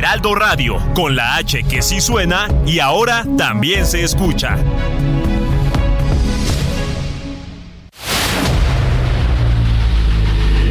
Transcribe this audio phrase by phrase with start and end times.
[0.00, 4.56] Heraldo Radio, con la H que sí suena y ahora también se escucha.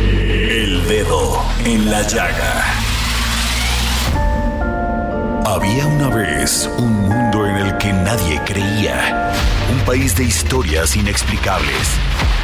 [0.01, 2.63] El dedo en la llaga.
[5.45, 9.31] Había una vez un mundo en el que nadie creía.
[9.71, 11.99] Un país de historias inexplicables.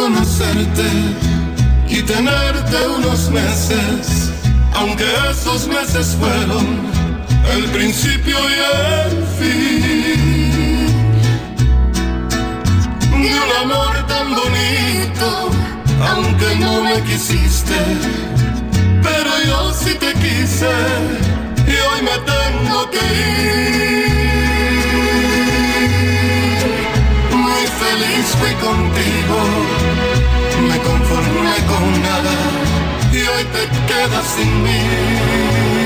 [0.00, 0.88] Conocerte
[1.88, 4.30] y tenerte unos meses,
[4.74, 6.99] aunque esos meses fueron
[7.52, 10.20] el principio y el fin
[13.22, 15.50] de un amor tan bonito,
[16.10, 17.76] aunque no me quisiste,
[19.02, 20.70] pero yo sí te quise
[21.66, 24.10] y hoy me tengo que ir.
[27.32, 29.38] Muy feliz fui contigo,
[30.68, 32.36] me conformé con nada
[33.12, 33.62] y hoy te
[33.92, 35.79] quedas sin mí.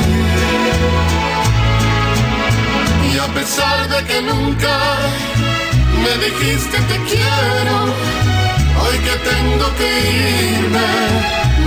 [3.35, 4.79] A pesar de que nunca
[6.03, 7.85] me dijiste te quiero,
[8.81, 10.91] hoy que tengo que irme,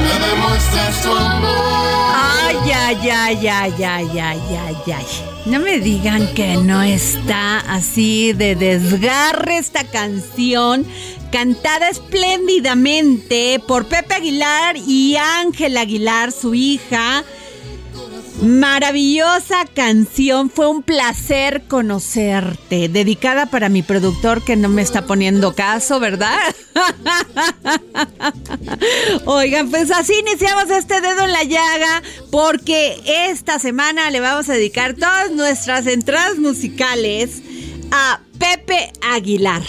[0.02, 2.14] me demuestras tu amor.
[2.16, 5.06] Ay, ay, ay, ay, ay, ay, ay, ay.
[5.46, 10.86] No me digan que no está así de desgarre esta canción,
[11.34, 17.26] cantada espléndidamente por Pepe Aguilar y Ángel Aguilar, su hija.
[18.42, 22.88] Maravillosa canción, fue un placer conocerte.
[22.88, 26.38] Dedicada para mi productor que no me está poniendo caso, ¿verdad?
[29.26, 34.54] Oigan, pues así iniciamos este dedo en la llaga porque esta semana le vamos a
[34.54, 37.42] dedicar todas nuestras entradas musicales
[37.92, 39.64] a Pepe Aguilar.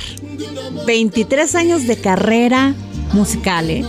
[0.87, 2.75] 23 años de carrera
[3.13, 3.85] musical, ¿eh?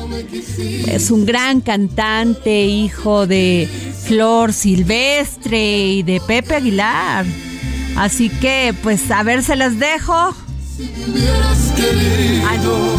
[0.88, 3.67] Es un gran cantante, hijo de
[4.09, 7.28] Flor Silvestre y de Pepe Aguilar.
[7.96, 10.36] Así que, pues, a ver, se las dejo.
[10.80, 12.96] hubieras querido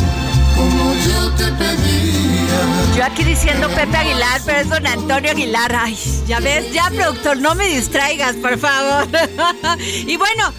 [0.55, 2.97] como yo te pedía.
[2.97, 5.75] Yo aquí diciendo Pepe Aguilar, pero es don Antonio Aguilar.
[5.75, 5.99] Ay,
[6.29, 9.09] ya ves, ya productor, no me distraigas, por favor.
[10.07, 10.53] y bueno,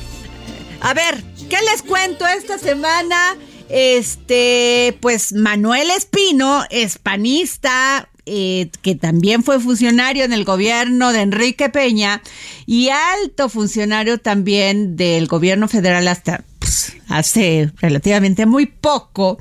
[0.81, 3.37] a ver, ¿qué les cuento esta semana?
[3.69, 11.69] Este, pues Manuel Espino, hispanista, eh, que también fue funcionario en el gobierno de Enrique
[11.69, 12.21] Peña
[12.65, 19.39] y alto funcionario también del gobierno federal hasta pues, hace relativamente muy poco,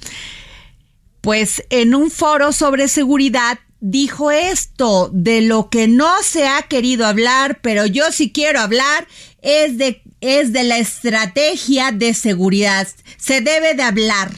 [1.20, 7.06] pues en un foro sobre seguridad dijo esto, de lo que no se ha querido
[7.06, 9.08] hablar, pero yo sí quiero hablar,
[9.42, 12.86] es de, es de la estrategia de seguridad.
[13.16, 14.30] Se debe de hablar.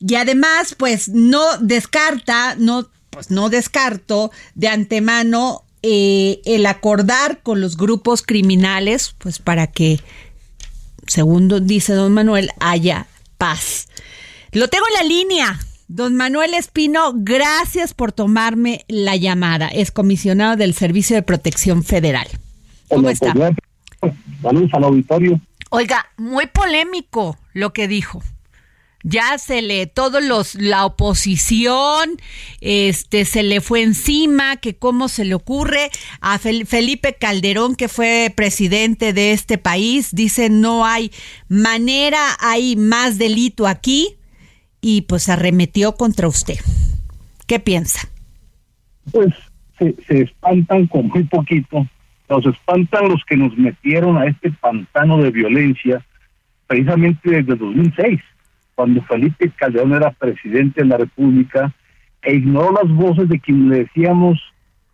[0.00, 7.60] Y además, pues no descarta, no, pues no descarto de antemano eh, el acordar con
[7.60, 10.00] los grupos criminales, pues para que,
[11.06, 13.06] según dice don Manuel, haya
[13.38, 13.88] paz.
[14.52, 15.58] Lo tengo en la línea.
[15.90, 19.68] Don Manuel Espino, gracias por tomarme la llamada.
[19.68, 22.28] Es comisionado del Servicio de Protección Federal.
[22.88, 23.32] ¿Cómo está?
[24.42, 25.40] Saludos al auditorio.
[25.70, 28.22] Oiga, muy polémico lo que dijo.
[29.08, 32.10] Ya se le, todos los, la oposición,
[32.60, 35.90] este, se le fue encima, que cómo se le ocurre
[36.20, 41.10] a Felipe Calderón, que fue presidente de este país, dice no hay
[41.48, 44.16] manera, hay más delito aquí,
[44.80, 46.58] y pues arremetió contra usted.
[47.46, 48.08] ¿Qué piensa?
[49.10, 49.34] Pues
[49.78, 51.86] se, se espantan con muy poquito,
[52.28, 56.04] nos espantan los que nos metieron a este pantano de violencia
[56.66, 58.20] precisamente desde 2006,
[58.78, 61.74] cuando Felipe Calderón era presidente de la República
[62.22, 64.38] e ignoró las voces de quienes le decíamos,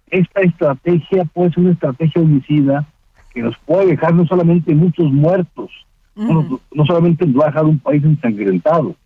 [0.09, 2.87] esta estrategia puede ser una estrategia homicida
[3.35, 5.71] que nos puede dejar no solamente muchos muertos,
[6.17, 8.97] no, solamente nos va a dejar un país ensangrentado,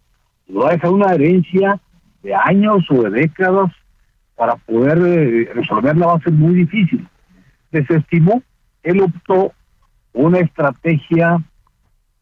[0.47, 1.81] nos va a dejar una herencia
[2.23, 3.73] de años o de décadas
[4.37, 7.05] para poder eh, resolverla va a ser muy difícil.
[7.73, 8.45] Desestimó,
[8.85, 9.51] él optó
[10.13, 11.43] una estrategia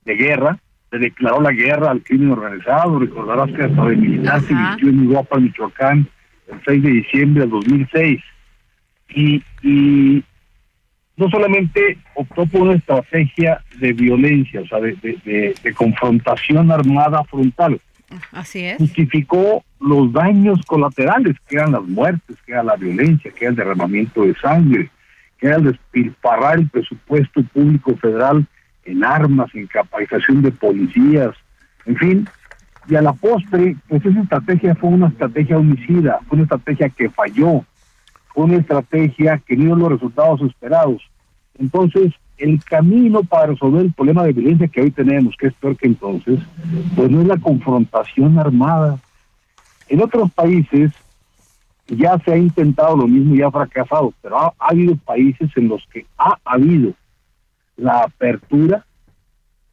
[0.07, 0.59] de guerra,
[0.91, 5.05] se declaró la guerra al crimen organizado, recordarás que hasta de militar se inició en
[5.05, 6.09] Europa, Michoacán,
[6.49, 8.21] el 6 de diciembre del 2006.
[9.09, 10.25] Y, y
[11.17, 17.25] no solamente optó por una estrategia de violencia, o sea, de, de, de confrontación armada
[17.25, 17.81] frontal,
[18.33, 18.79] Así es.
[18.79, 23.57] Justificó los daños colaterales, que eran las muertes, que era la violencia, que era el
[23.57, 24.91] derramamiento de sangre,
[25.39, 28.47] que era el despilfarrar el presupuesto público federal
[28.87, 31.35] en armas, en capacitación de policías,
[31.85, 32.29] en fin.
[32.89, 37.11] Y a la postre, pues esa estrategia fue una estrategia homicida, fue una estrategia que
[37.11, 37.65] falló,
[38.29, 41.03] fue una estrategia que no dio los resultados esperados.
[41.59, 45.77] Entonces, el camino para resolver el problema de violencia que hoy tenemos, que es peor
[45.77, 46.39] que entonces,
[46.95, 48.99] pues no es la confrontación armada.
[49.89, 50.93] En otros países
[51.89, 55.85] ya se ha intentado lo mismo y ha fracasado, pero ha, habido países en los
[55.93, 56.93] que ha habido
[57.77, 58.85] la apertura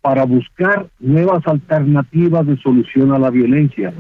[0.02, 3.94] para buscar nuevas alternativas de solución a la violencia.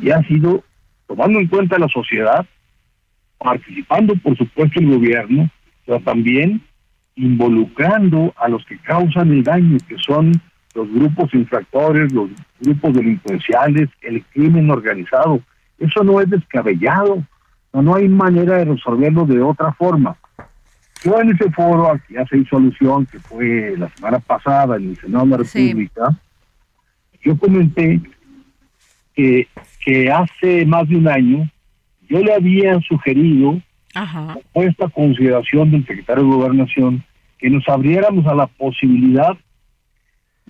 [0.00, 0.64] Y ha sido
[1.06, 2.44] tomando en cuenta la sociedad,
[3.38, 5.48] participando por supuesto el gobierno,
[5.84, 6.60] pero también
[7.14, 10.32] involucrando a los que causan el daño, que son
[10.74, 12.28] los grupos infractores, los
[12.60, 15.40] grupos delincuenciales, el crimen organizado.
[15.78, 17.24] Eso no es descabellado,
[17.72, 20.16] no, no hay manera de resolverlo de otra forma.
[21.06, 24.90] Yo en ese foro, aquí ya se hizo alusión, que fue la semana pasada en
[24.90, 26.20] el Senado de la República,
[27.22, 28.00] yo comenté
[29.14, 29.46] que,
[29.84, 31.48] que hace más de un año
[32.08, 33.60] yo le había sugerido
[33.94, 34.36] Ajá.
[34.54, 37.04] esta consideración del secretario de Gobernación
[37.38, 39.36] que nos abriéramos a la posibilidad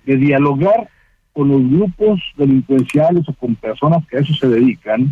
[0.05, 0.89] de dialogar
[1.33, 5.11] con los grupos delincuenciales o con personas que a eso se dedican,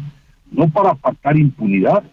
[0.50, 2.04] no para pactar impunidad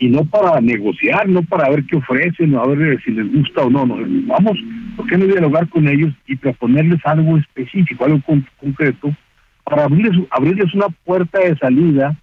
[0.00, 3.70] y no para negociar, no para ver qué ofrecen, a ver si les gusta o
[3.70, 3.84] no.
[3.84, 4.58] no vamos,
[4.96, 8.20] ¿por qué no dialogar con ellos y proponerles algo específico, algo
[8.58, 9.14] concreto,
[9.62, 12.16] para abrirles, abrirles una puerta de salida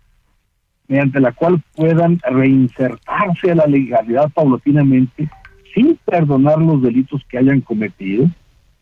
[0.88, 5.30] mediante la cual puedan reinsertarse a la legalidad paulatinamente
[5.76, 8.26] sin perdonar los delitos que hayan cometido,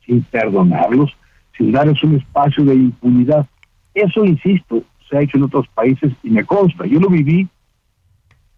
[0.05, 1.11] sin perdonarlos,
[1.57, 3.45] sin darles un espacio de impunidad.
[3.93, 6.85] Eso, insisto, se ha hecho en otros países y me consta.
[6.85, 7.49] Yo lo viví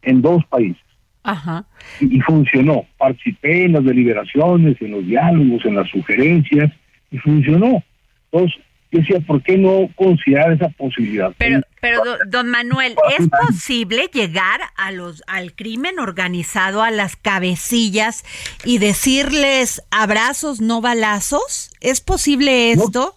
[0.02, 0.82] en dos países.
[1.24, 1.66] Ajá.
[2.00, 2.86] Y, y, funcionó.
[2.98, 6.72] Participé en las deliberaciones, en los diálogos, en las sugerencias,
[7.12, 7.84] y funcionó.
[8.32, 8.62] Entonces,
[8.92, 11.34] yo decía, ¿por qué no considerar esa posibilidad?
[11.38, 18.24] Pero, pero don Manuel, ¿es posible llegar a los al crimen organizado, a las cabecillas
[18.64, 21.72] y decirles abrazos, no balazos?
[21.82, 23.16] ¿Es posible esto?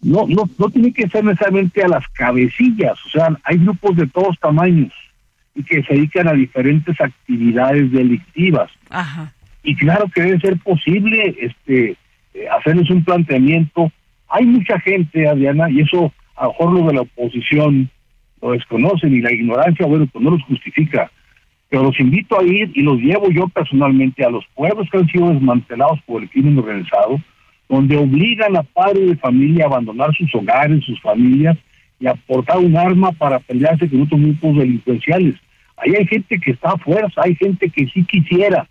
[0.00, 4.06] No, no, no, tiene que ser necesariamente a las cabecillas, o sea, hay grupos de
[4.06, 4.94] todos tamaños
[5.54, 8.70] y que se dedican a diferentes actividades delictivas.
[8.88, 9.32] Ajá.
[9.62, 11.96] Y claro que debe ser posible este
[12.34, 13.92] eh, hacerles un planteamiento
[14.30, 17.90] hay mucha gente, Adriana, y eso a lo mejor los de la oposición
[18.40, 21.10] lo desconocen y la ignorancia, bueno, pues no los justifica.
[21.68, 25.08] Pero los invito a ir y los llevo yo personalmente a los pueblos que han
[25.08, 27.20] sido desmantelados por el crimen organizado,
[27.68, 31.58] donde obligan a padres de familia a abandonar sus hogares, sus familias
[32.00, 35.36] y a portar un arma para pelearse con otros grupos delincuenciales.
[35.76, 38.68] Ahí hay gente que está a fuerza, hay gente que sí quisiera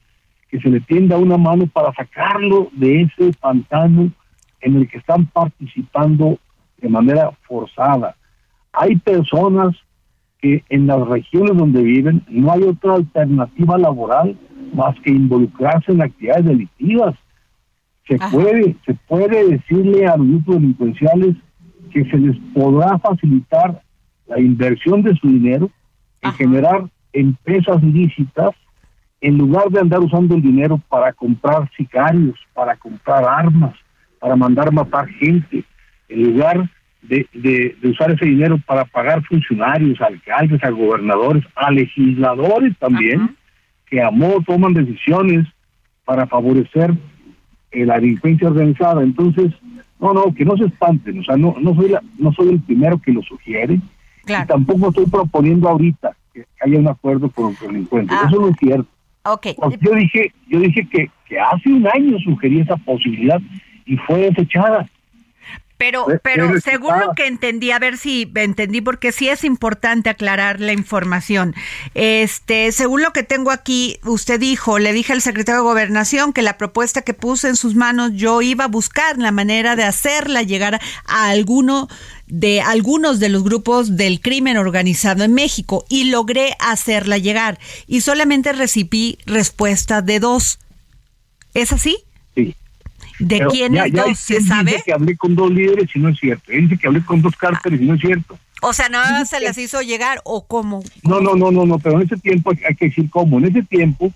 [0.49, 4.11] que se le tienda una mano para sacarlo de ese pantano
[4.61, 6.39] en el que están participando
[6.81, 8.15] de manera forzada.
[8.73, 9.75] Hay personas
[10.41, 14.37] que en las regiones donde viven no hay otra alternativa laboral
[14.73, 17.15] más que involucrarse en actividades delictivas.
[18.07, 21.35] Se puede, se puede decirle a los grupos delincuenciales
[21.89, 23.81] que se les podrá facilitar
[24.27, 25.69] la inversión de su dinero
[26.21, 28.51] en generar empresas ilícitas
[29.21, 33.75] en lugar de andar usando el dinero para comprar sicarios, para comprar armas,
[34.19, 35.63] para mandar matar gente,
[36.07, 36.69] en lugar
[37.01, 43.35] de, de, usar ese dinero para pagar funcionarios, alcaldes, a gobernadores, a legisladores también,
[43.85, 45.47] que a modo toman decisiones
[46.05, 46.93] para favorecer
[47.71, 49.03] eh, la delincuencia organizada.
[49.03, 49.53] Entonces,
[49.99, 52.59] no, no, que no se espanten, o sea, no, no, soy, la, no soy el
[52.59, 53.79] primero que lo sugiere,
[54.25, 58.27] y tampoco estoy proponiendo ahorita que haya un acuerdo con los delincuentes, ah.
[58.27, 58.87] eso no es cierto.
[59.23, 59.55] Okay.
[59.81, 63.39] Yo dije, yo dije que, que hace un año sugerí esa posibilidad
[63.85, 64.87] y fue desechada.
[65.79, 70.59] Pero, pero según lo que entendí, a ver si entendí, porque sí es importante aclarar
[70.59, 71.55] la información.
[71.93, 76.41] Este, según lo que tengo aquí, usted dijo, le dije al secretario de Gobernación que
[76.41, 80.43] la propuesta que puse en sus manos, yo iba a buscar la manera de hacerla
[80.43, 81.87] llegar a alguno
[82.27, 87.57] de algunos de los grupos del crimen organizado en México y logré hacerla llegar
[87.87, 90.59] y solamente recibí respuesta de dos.
[91.53, 92.03] ¿Es así?
[93.19, 94.71] ¿De quién es ¿Se sabe?
[94.71, 96.51] Dice que hablé con dos líderes y no es cierto.
[96.51, 98.39] Él dice que hablé con dos cárteles y no es cierto.
[98.61, 100.81] O sea, no se les hizo llegar o cómo.
[101.03, 103.39] No, no, no, no, no, pero en ese tiempo hay que decir cómo.
[103.39, 104.11] En ese tiempo,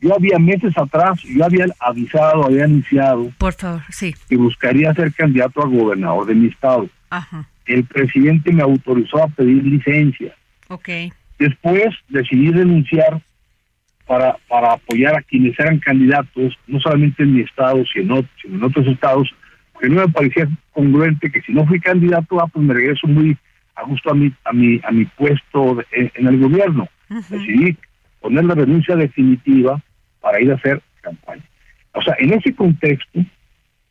[0.00, 3.30] yo había meses atrás, yo había avisado, había anunciado.
[3.38, 4.14] Por favor, sí.
[4.28, 6.88] Que buscaría ser candidato a gobernador de mi estado.
[7.10, 7.48] Ajá.
[7.66, 10.34] El presidente me autorizó a pedir licencia.
[10.68, 10.88] Ok.
[11.38, 13.22] Después decidí renunciar
[14.06, 18.64] para, para apoyar a quienes eran candidatos, no solamente en mi estado, sino, sino en
[18.64, 19.34] otros estados,
[19.72, 23.36] porque no me parecía congruente que si no fui candidato, ah, pues me regreso muy
[23.74, 26.88] a gusto a mi, a mi, a mi puesto en, el gobierno.
[27.08, 27.76] Decidí
[28.20, 29.82] poner la renuncia definitiva
[30.20, 31.42] para ir a hacer campaña.
[31.92, 33.20] O sea, en ese contexto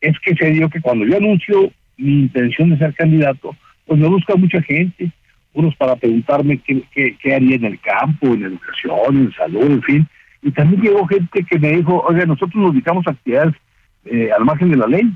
[0.00, 4.08] es que se dio que cuando yo anuncio mi intención de ser candidato, pues me
[4.08, 5.12] busca mucha gente,
[5.54, 10.08] unos para preguntarme qué, qué, haría en el campo, en educación, en salud, en fin.
[10.42, 13.54] Y también llegó gente que me dijo, oiga, nosotros nos dedicamos a actividades
[14.06, 15.12] eh, al margen de la ley.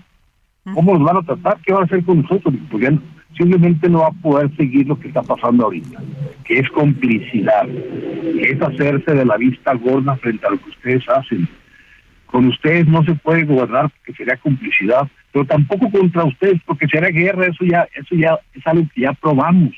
[0.75, 1.59] ¿Cómo nos van a tratar?
[1.65, 2.55] ¿Qué van a hacer con nosotros?
[2.71, 2.99] Porque
[3.37, 6.03] simplemente no va a poder seguir lo que está pasando ahorita,
[6.45, 11.09] que es complicidad, que es hacerse de la vista gorda frente a lo que ustedes
[11.09, 11.49] hacen.
[12.27, 17.11] Con ustedes no se puede gobernar porque sería complicidad, pero tampoco contra ustedes porque sería
[17.11, 19.73] guerra, eso ya, eso ya es algo que ya probamos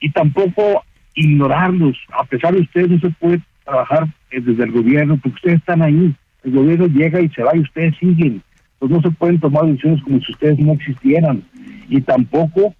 [0.00, 0.82] y tampoco
[1.14, 1.96] ignorarlos.
[2.18, 5.82] A pesar de ustedes no se puede trabajar eh, desde el gobierno porque ustedes están
[5.82, 6.14] ahí.
[6.42, 8.42] El gobierno llega y se va y ustedes siguen.
[8.78, 11.42] Pues no se pueden tomar decisiones como si ustedes no existieran.
[11.88, 12.74] Y tampoco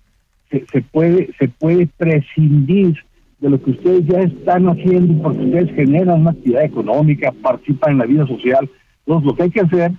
[0.51, 2.97] se, se puede se puede prescindir
[3.39, 7.99] de lo que ustedes ya están haciendo porque ustedes generan una actividad económica, participan en
[7.99, 8.69] la vida social.
[9.07, 9.93] Entonces lo que hay que hacer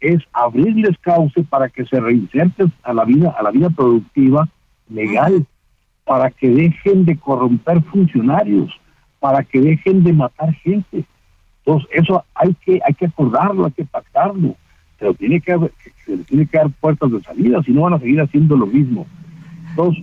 [0.00, 4.48] es abrirles cauce para que se reinserten a la vida a la vida productiva
[4.88, 5.46] legal
[6.04, 8.70] para que dejen de corromper funcionarios,
[9.20, 11.04] para que dejen de matar gente.
[11.64, 14.54] Entonces, eso hay que hay que acordarlo, hay que pactarlo.
[14.98, 15.58] Pero tiene que,
[16.04, 19.06] se tiene que dar puertas de salida, si no van a seguir haciendo lo mismo.
[19.74, 19.96] Dos,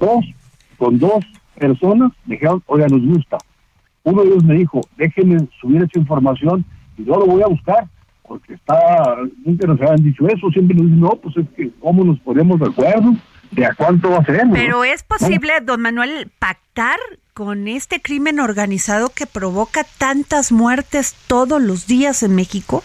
[0.00, 0.24] dos,
[0.76, 1.24] con dos
[1.58, 3.38] personas me dijeron, oiga, nos gusta.
[4.04, 6.64] Uno de ellos me dijo, déjenme subir esa información
[6.96, 7.86] y yo lo voy a buscar,
[8.26, 12.04] porque está, nunca nos habían dicho eso, siempre nos dicen, no, pues es que, ¿cómo
[12.04, 13.12] nos ponemos de acuerdo?
[13.50, 14.42] De a cuánto va a ser.
[14.52, 16.98] Pero es posible, don Manuel, pactar
[17.38, 22.82] con este crimen organizado que provoca tantas muertes todos los días en México?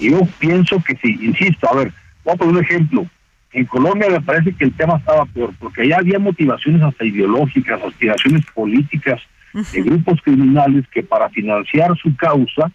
[0.00, 1.92] Yo pienso que sí, insisto, a ver,
[2.24, 3.06] voy a poner un ejemplo.
[3.52, 7.80] En Colombia me parece que el tema estaba peor, porque allá había motivaciones hasta ideológicas,
[7.80, 9.22] aspiraciones políticas
[9.52, 12.72] de grupos criminales que para financiar su causa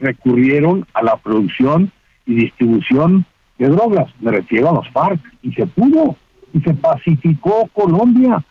[0.00, 1.92] recurrieron a la producción
[2.26, 3.24] y distribución
[3.58, 6.16] de drogas, me refiero a los FARC, y se pudo,
[6.52, 8.44] y se pacificó Colombia,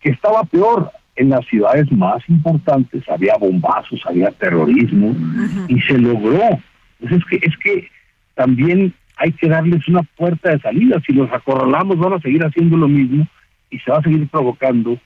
[0.00, 0.90] que estaba peor.
[1.14, 5.14] En las ciudades más importantes había bombazos, había terrorismo,
[5.68, 6.58] y se logró.
[7.00, 7.88] Pues es que, es que
[8.34, 11.02] también hay que darles una puerta de salida.
[11.06, 13.26] Si los acorralamos, van a seguir haciendo lo mismo
[13.70, 14.98] y se va a seguir provocando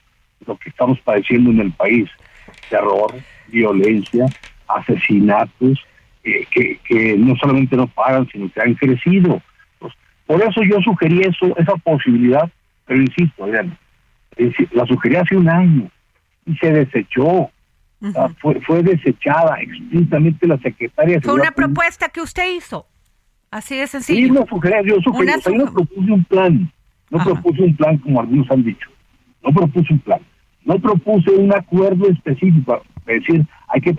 [0.45, 2.09] lo que estamos padeciendo en el país:
[2.69, 3.13] terror,
[3.49, 4.27] violencia,
[4.67, 5.85] asesinatos,
[6.51, 9.41] que, que, no solamente no pagan, sino que han crecido.
[9.79, 9.93] Pues,
[10.25, 12.49] por eso yo sugerí eso, esa posibilidad,
[12.85, 13.77] pero insisto, Adriana,
[14.71, 15.89] la sugerí hace un año
[16.45, 17.49] y se desechó.
[18.39, 21.19] fue, fue desechada explícitamente la secretaria.
[21.21, 22.85] Fue una propuesta que usted hizo,
[23.51, 24.27] así de sencillo.
[24.27, 26.71] Sí, no sugerí, yo sugerí, yo no propuse un plan,
[27.09, 28.89] no propuse un plan como algunos han dicho,
[29.43, 30.19] no propuse un plan,
[30.63, 33.95] no propuse un acuerdo específico, Es decir, hay que.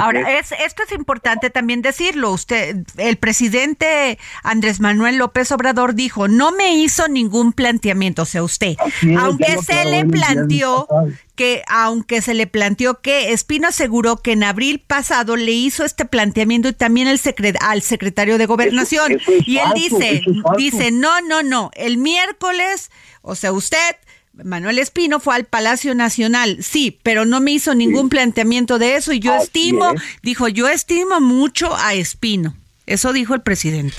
[0.00, 2.32] Ahora, es, esto es importante también decirlo.
[2.32, 8.42] Usted, el presidente Andrés Manuel López Obrador dijo, no me hizo ningún planteamiento, o sea,
[8.42, 8.76] usted,
[9.18, 10.86] aunque se le planteó
[11.34, 16.04] que, aunque se le planteó que Espino aseguró que en abril pasado le hizo este
[16.04, 17.20] planteamiento y también el
[17.60, 19.18] al secretario de Gobernación.
[19.46, 20.22] y él dice,
[20.56, 22.90] dice, no, no, no, el miércoles,
[23.22, 23.96] o sea, usted
[24.34, 29.12] Manuel Espino fue al Palacio Nacional, sí, pero no me hizo ningún planteamiento de eso
[29.12, 32.54] y yo estimo, dijo, yo estimo mucho a Espino.
[32.86, 33.94] Eso dijo el presidente.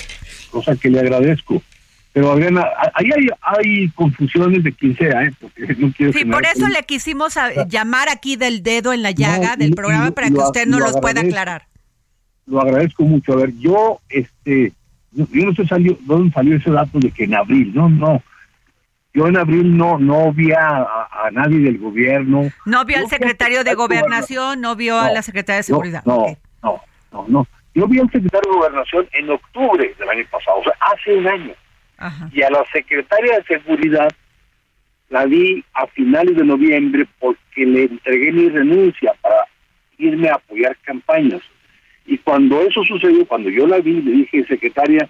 [0.49, 1.61] Cosa que le agradezco.
[2.13, 5.33] Pero Adriana, ahí hay, hay, confusiones de quien sea, ¿eh?
[5.39, 7.35] Porque no quiero sí, por eso le quisimos
[7.69, 11.21] llamar aquí del dedo en la llaga del programa para que usted nos los pueda
[11.21, 11.67] aclarar.
[12.45, 13.33] Lo agradezco mucho.
[13.33, 14.73] A ver, yo, este,
[15.11, 18.21] yo no sé salió, dónde salió ese dato de que en abril, no, no
[19.13, 20.87] yo en abril no no vi a,
[21.31, 22.51] nadie del gobierno.
[22.65, 24.59] ¿No vio al secretario de Gobernación?
[24.59, 26.03] ¿No vio a la secretaria de Seguridad?
[26.05, 26.25] No,
[26.63, 30.63] no, no, no, Yo vi al secretario de Gobernación en octubre del año pasado, o
[30.63, 31.53] sea, hace un año.
[32.33, 34.09] Y a la secretaria de Seguridad
[35.09, 39.45] la vi a finales de noviembre porque le entregué mi renuncia para
[39.97, 41.41] irme a apoyar campañas.
[42.05, 45.07] Y cuando eso sucedió, cuando yo la vi, le dije, secretaria,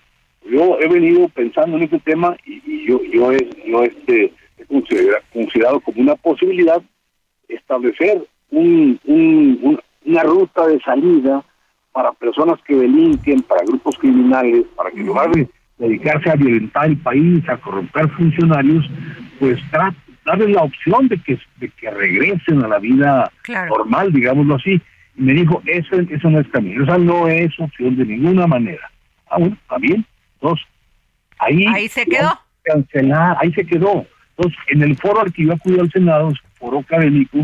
[0.50, 4.66] yo he venido pensando en este tema y, yo, yo, he, yo este, he
[5.32, 6.82] considerado, como una posibilidad
[7.48, 9.00] establecer un,
[10.06, 11.44] una ruta de salida
[11.92, 15.48] para personas que delinquen, para grupos criminales, para que en lugar de
[15.78, 18.86] dedicarse a violentar el país, a corromper funcionarios,
[19.40, 19.60] pues
[20.26, 23.32] darles la opción de que, de que regresen a la vida
[23.70, 24.82] normal, digámoslo así.
[25.16, 28.90] Y me dijo, eso, eso no es camino, esa no es opción de ninguna manera.
[29.30, 30.06] Ah, bueno, está bien,
[31.40, 32.40] ahí, ahí se quedó.
[32.64, 34.06] Cancelar, ahí se quedó.
[34.36, 37.40] Entonces, en el foro al que yo acudí al Senado, foro académico,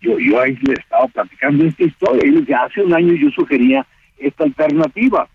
[0.00, 2.22] yo, yo ahí le estaba platicando esta historia.
[2.26, 3.86] Y hace un año yo sugería
[4.18, 5.28] esta alternativa.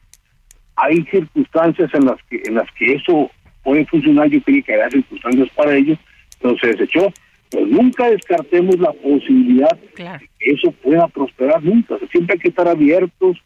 [0.76, 3.32] Hay circunstancias en las que en las que eso
[3.64, 4.28] puede funcionar.
[4.28, 5.98] Yo quería que haya circunstancias para ello,
[6.42, 7.12] pero se desechó.
[7.50, 11.96] Pero nunca descartemos la posibilidad de que eso pueda prosperar nunca.
[12.12, 13.38] siempre hay que estar abiertos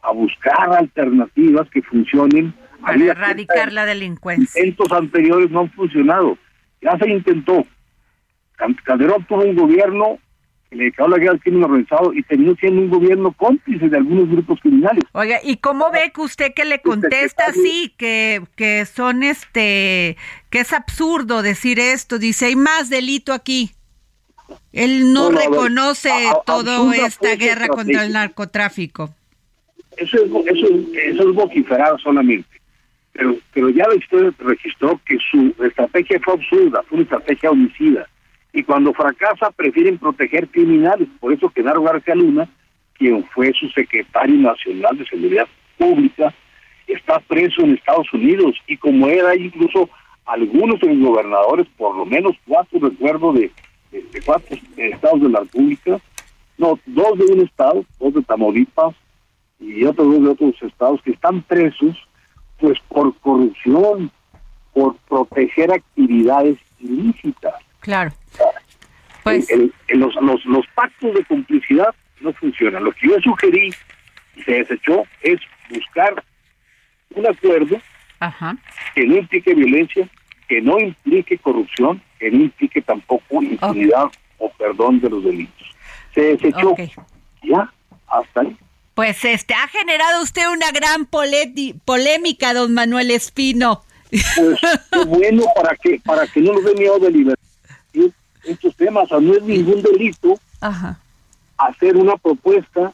[0.00, 4.60] a buscar alternativas que funcionen para erradicar la delincuencia.
[4.60, 6.38] Intentos anteriores no han funcionado.
[6.80, 7.64] Ya se intentó.
[8.84, 10.18] Calderón tuvo un gobierno
[10.70, 13.96] que le dedicó la guerra al crimen organizado y terminó siendo un gobierno cómplice de
[13.96, 15.04] algunos grupos criminales.
[15.12, 20.16] Oiga, ¿y cómo ve que usted que le contesta así, que, que son este,
[20.50, 22.18] que es absurdo decir esto?
[22.18, 23.70] Dice, hay más delito aquí.
[24.72, 26.10] Él no, reconoce
[26.44, 29.14] toda esta guerra contra el narcotráfico.
[29.96, 32.53] Eso es, eso, eso es vociferar solamente
[33.14, 38.08] pero, pero ya la historia registró que su estrategia fue absurda, fue una estrategia homicida.
[38.52, 41.08] Y cuando fracasa prefieren proteger criminales.
[41.20, 42.48] Por eso que García Luna,
[42.94, 45.46] quien fue su secretario nacional de Seguridad
[45.78, 46.34] Pública,
[46.88, 48.56] está preso en Estados Unidos.
[48.66, 49.88] Y como era incluso
[50.26, 53.50] algunos de los gobernadores, por lo menos cuatro recuerdo de,
[53.92, 56.00] de, cuatro estados de la República,
[56.58, 58.94] no, dos de un estado, dos de Tamaulipas
[59.60, 61.96] y otros dos de otros estados que están presos
[62.58, 64.10] pues por corrupción,
[64.72, 67.54] por proteger actividades ilícitas.
[67.80, 68.12] Claro.
[69.22, 69.48] Pues...
[69.88, 72.84] los, los, los pactos de complicidad no funcionan.
[72.84, 73.70] Lo que yo sugerí
[74.36, 75.40] y se desechó es
[75.70, 76.22] buscar
[77.14, 77.80] un acuerdo
[78.94, 80.08] que no implique violencia,
[80.48, 84.06] que no implique corrupción, que no implique tampoco impunidad
[84.38, 85.68] o perdón de los delitos.
[86.14, 86.74] Se desechó.
[87.42, 87.72] Ya,
[88.08, 88.56] hasta ahí.
[88.94, 93.82] Pues este ha generado usted una gran polémica, don Manuel Espino.
[94.10, 97.44] Pues bueno para que para que no nos dé miedo de libertad
[98.44, 100.38] estos temas, o no es ningún delito
[101.56, 102.92] hacer una propuesta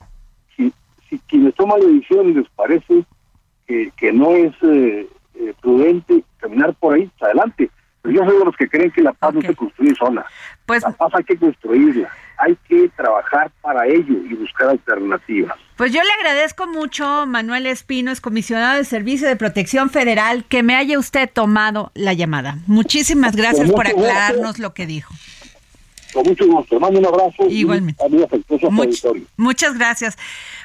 [0.57, 0.73] si,
[1.09, 3.05] si quienes toman la decisión les parece
[3.67, 7.71] que, que no es eh, eh, prudente caminar por ahí, adelante.
[8.05, 10.25] Yo soy de los que creen que la paz no se construye sola.
[10.67, 12.11] Pues, la paz hay que construirla
[12.41, 15.57] hay que trabajar para ello y buscar alternativas.
[15.77, 20.63] Pues yo le agradezco mucho, Manuel Espino, es comisionado de Servicio de Protección Federal, que
[20.63, 22.59] me haya usted tomado la llamada.
[22.67, 25.15] Muchísimas gracias por aclararnos lo que dijo.
[26.13, 26.81] Con mucho gusto.
[26.81, 27.47] mando un abrazo.
[27.49, 28.03] Igualmente.
[29.37, 30.19] muchas gracias.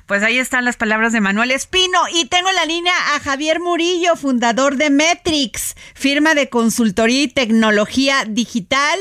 [0.06, 2.00] Pues ahí están las palabras de Manuel Espino.
[2.14, 7.28] Y tengo en la línea a Javier Murillo, fundador de Metrix, firma de consultoría y
[7.28, 9.00] tecnología digital.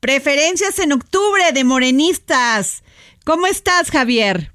[0.00, 2.82] Preferencias en octubre de morenistas.
[3.24, 4.50] ¿Cómo estás, Javier?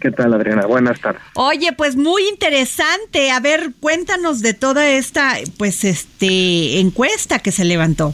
[0.00, 0.66] ¿Qué tal, Adriana?
[0.66, 1.22] Buenas tardes.
[1.34, 3.30] Oye, pues muy interesante.
[3.30, 8.12] A ver, cuéntanos de toda esta, pues, este, encuesta que se levantó.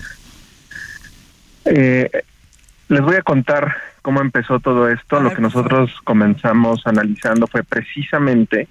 [1.64, 2.08] Eh,
[2.88, 8.68] les voy a contar cómo empezó todo esto, lo que nosotros comenzamos analizando fue precisamente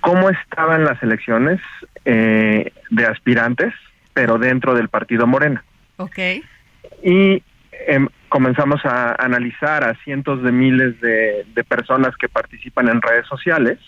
[0.00, 1.60] cómo estaban las elecciones
[2.04, 3.74] eh, de aspirantes,
[4.14, 5.64] pero dentro del partido Morena.
[5.96, 6.18] Ok.
[7.02, 7.42] Y
[7.86, 13.26] em, comenzamos a analizar a cientos de miles de, de personas que participan en redes
[13.26, 13.78] sociales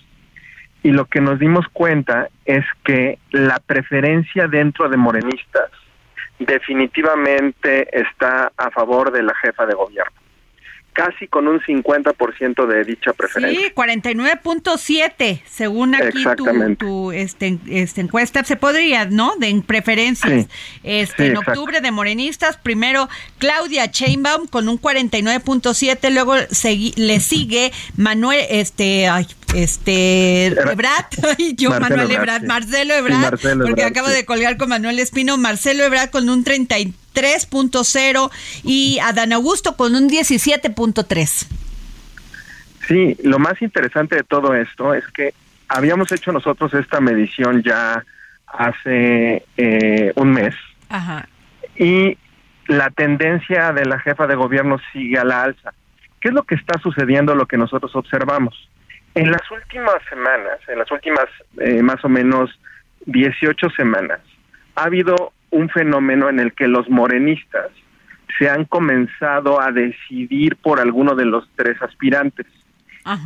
[0.83, 5.71] y lo que nos dimos cuenta es que la preferencia dentro de morenistas
[6.39, 10.22] definitivamente está a favor de la jefa de gobierno
[10.93, 13.69] casi con un 50% de dicha preferencia.
[13.69, 18.45] Sí, 49.7, según aquí tu, tu este, este, encuesta.
[18.45, 19.35] Se podría, ¿no?
[19.37, 20.47] De preferencias.
[20.83, 26.35] este, en octubre de morenistas, primero Claudia Chainbaum con un 49.7, luego
[26.97, 31.07] le sigue Manuel, este, ay, este Ebrard,
[31.57, 36.29] yo Manuel Ebrard, Marcelo Ebrard, porque acabo de colgar con Manuel Espino, Marcelo Ebrard con
[36.29, 38.31] un 33.0
[38.65, 41.47] y Adán Augusto con un 17.3.
[42.89, 45.35] Sí, lo más interesante de todo esto es que
[45.69, 48.05] habíamos hecho nosotros esta medición ya
[48.47, 50.55] hace eh, un mes
[50.89, 51.29] Ajá.
[51.77, 52.19] y
[52.67, 55.73] la tendencia de la jefa de gobierno sigue a la alza.
[56.21, 58.69] ¿Qué es lo que está sucediendo, lo que nosotros observamos?
[59.15, 61.27] En las últimas semanas, en las últimas
[61.59, 62.51] eh, más o menos
[63.07, 64.21] 18 semanas,
[64.75, 67.71] ha habido un fenómeno en el que los morenistas
[68.39, 72.47] se han comenzado a decidir por alguno de los tres aspirantes.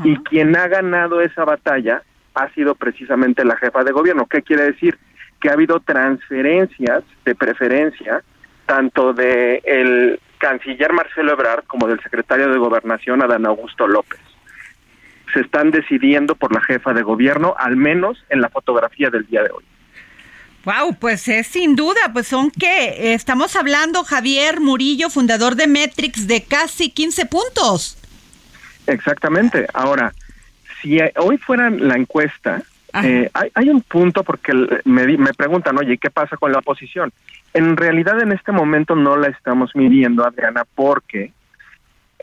[0.05, 2.03] Y quien ha ganado esa batalla
[2.35, 4.27] ha sido precisamente la jefa de gobierno.
[4.27, 4.99] ¿Qué quiere decir?
[5.39, 8.23] Que ha habido transferencias de preferencia
[8.65, 14.19] tanto de el canciller Marcelo Ebrard como del secretario de Gobernación Adán Augusto López
[15.37, 19.43] se están decidiendo por la jefa de gobierno, al menos en la fotografía del día
[19.43, 19.65] de hoy.
[20.65, 26.27] Wow, pues es sin duda, pues son que estamos hablando Javier Murillo, fundador de Metrix,
[26.27, 27.99] de casi 15 puntos.
[28.87, 29.67] Exactamente.
[29.75, 30.15] Ahora,
[30.81, 32.63] si hoy fuera la encuesta,
[33.05, 34.55] eh, hay, un punto porque
[34.87, 37.13] me, me preguntan, oye, ¿qué pasa con la oposición?
[37.53, 41.35] En realidad en este momento no la estamos midiendo, Adriana, porque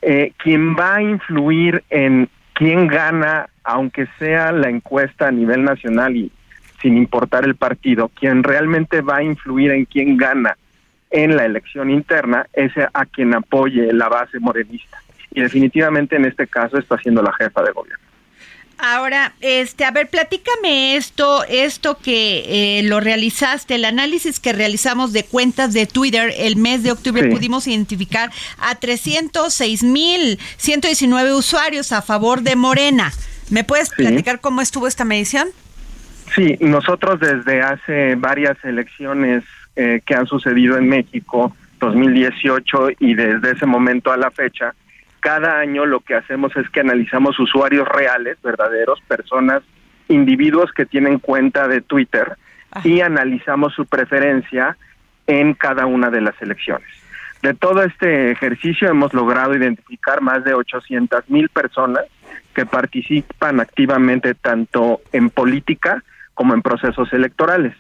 [0.02, 6.16] eh, quien va a influir en quién gana, aunque sea la encuesta a nivel nacional
[6.16, 6.32] y
[6.82, 10.58] sin importar el partido, quien realmente va a influir en quién gana
[11.10, 14.98] en la elección interna es a quien apoye la base morenista.
[15.32, 18.13] Y definitivamente en este caso está siendo la jefa de gobierno.
[18.78, 25.14] Ahora, este, a ver, platícame esto, esto que eh, lo realizaste, el análisis que realizamos
[25.14, 31.92] de cuentas de Twitter el mes de octubre, pudimos identificar a 306 mil 119 usuarios
[31.92, 33.12] a favor de Morena.
[33.50, 35.48] ¿Me puedes platicar cómo estuvo esta medición?
[36.36, 39.44] Sí, nosotros desde hace varias elecciones
[39.76, 44.74] eh, que han sucedido en México, 2018 y desde ese momento a la fecha,
[45.24, 49.64] cada año lo que hacemos es que analizamos usuarios reales, verdaderos, personas,
[50.10, 52.38] individuos que tienen cuenta de Twitter
[52.84, 54.76] y analizamos su preferencia
[55.26, 56.90] en cada una de las elecciones.
[57.42, 62.04] De todo este ejercicio hemos logrado identificar más de 800 mil personas
[62.54, 67.74] que participan activamente tanto en política como en procesos electorales.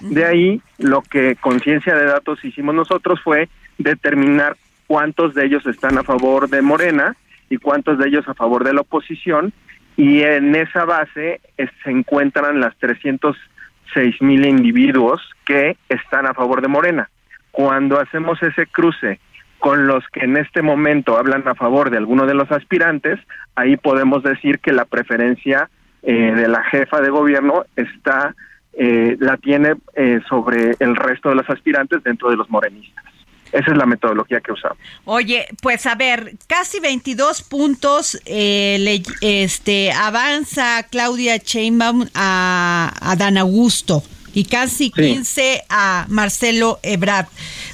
[0.00, 4.56] De ahí lo que conciencia de datos hicimos nosotros fue determinar
[4.86, 7.16] cuántos de ellos están a favor de Morena
[7.50, 9.52] y cuántos de ellos a favor de la oposición
[9.96, 16.68] y en esa base se encuentran las 306 mil individuos que están a favor de
[16.68, 17.08] Morena.
[17.50, 19.20] Cuando hacemos ese cruce
[19.58, 23.18] con los que en este momento hablan a favor de alguno de los aspirantes,
[23.54, 25.70] ahí podemos decir que la preferencia
[26.02, 28.34] eh, de la jefa de gobierno está
[28.78, 33.04] eh, la tiene eh, sobre el resto de los aspirantes dentro de los morenistas.
[33.52, 34.78] Esa es la metodología que usamos.
[35.04, 43.38] Oye, pues a ver, casi 22 puntos eh, este, avanza Claudia Chainbaum a, a Dan
[43.38, 44.02] Augusto
[44.36, 47.26] y casi 15 a Marcelo Ebrard.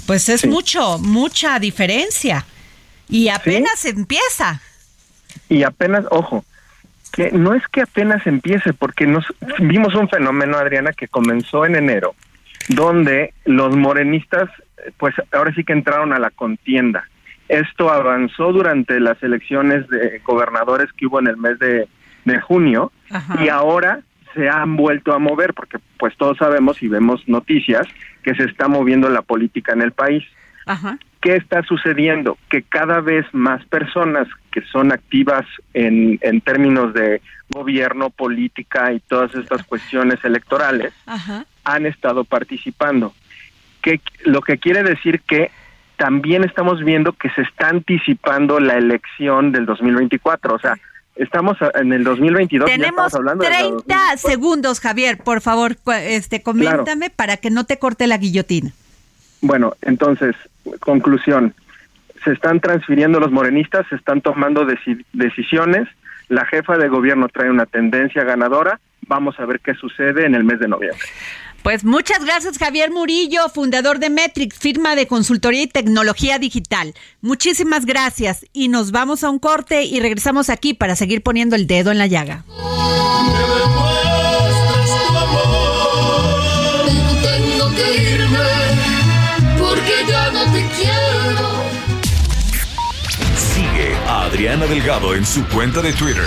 [0.06, 2.46] Pues es mucho, mucha diferencia.
[3.08, 4.62] Y apenas empieza.
[5.48, 6.44] Y apenas, ojo,
[7.12, 9.24] que no es que apenas empiece, porque nos
[9.58, 12.14] vimos un fenómeno, Adriana, que comenzó en enero,
[12.68, 14.48] donde los morenistas
[14.98, 17.04] pues ahora sí que entraron a la contienda.
[17.48, 21.88] Esto avanzó durante las elecciones de gobernadores que hubo en el mes de,
[22.40, 22.92] junio
[23.40, 24.00] y ahora
[24.32, 27.86] se han vuelto a mover porque pues todos sabemos y vemos noticias
[28.22, 30.22] que se está moviendo la política en el país.
[31.20, 32.38] ¿Qué está sucediendo?
[32.48, 39.00] Que cada vez más personas que son activas en, en términos de gobierno, política y
[39.00, 40.92] todas estas cuestiones electorales
[41.64, 43.12] han estado participando
[43.82, 45.50] que lo que quiere decir que
[45.96, 50.54] también estamos viendo que se está anticipando la elección del 2024.
[50.54, 50.74] O sea,
[51.16, 52.68] estamos en el 2022.
[52.68, 55.18] Tenemos hablando 30 segundos, Javier.
[55.18, 58.72] Por favor, este, coméntame para que no te corte la guillotina.
[59.42, 60.34] Bueno, entonces,
[60.80, 61.54] conclusión.
[62.24, 64.66] Se están transfiriendo los morenistas, se están tomando
[65.12, 65.88] decisiones.
[66.28, 68.80] La jefa de gobierno trae una tendencia ganadora.
[69.08, 71.04] Vamos a ver qué sucede en el mes de noviembre.
[71.62, 76.94] Pues muchas gracias Javier Murillo, fundador de Metrix, firma de consultoría y tecnología digital.
[77.20, 81.68] Muchísimas gracias y nos vamos a un corte y regresamos aquí para seguir poniendo el
[81.68, 82.44] dedo en la llaga.
[93.36, 96.26] Sigue a Adriana Delgado en su cuenta de Twitter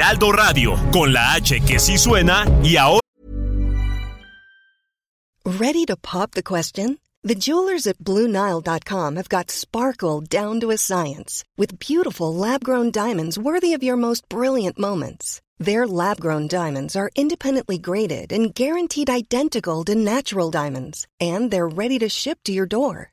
[0.00, 3.00] Heraldo Radio, con la H que sí suena y ahora.
[5.44, 6.98] Ready to pop the question?
[7.22, 12.90] The jewelers at BlueNile.com have got sparkle down to a science with beautiful lab grown
[12.90, 15.42] diamonds worthy of your most brilliant moments.
[15.58, 21.68] Their lab grown diamonds are independently graded and guaranteed identical to natural diamonds, and they're
[21.68, 23.12] ready to ship to your door.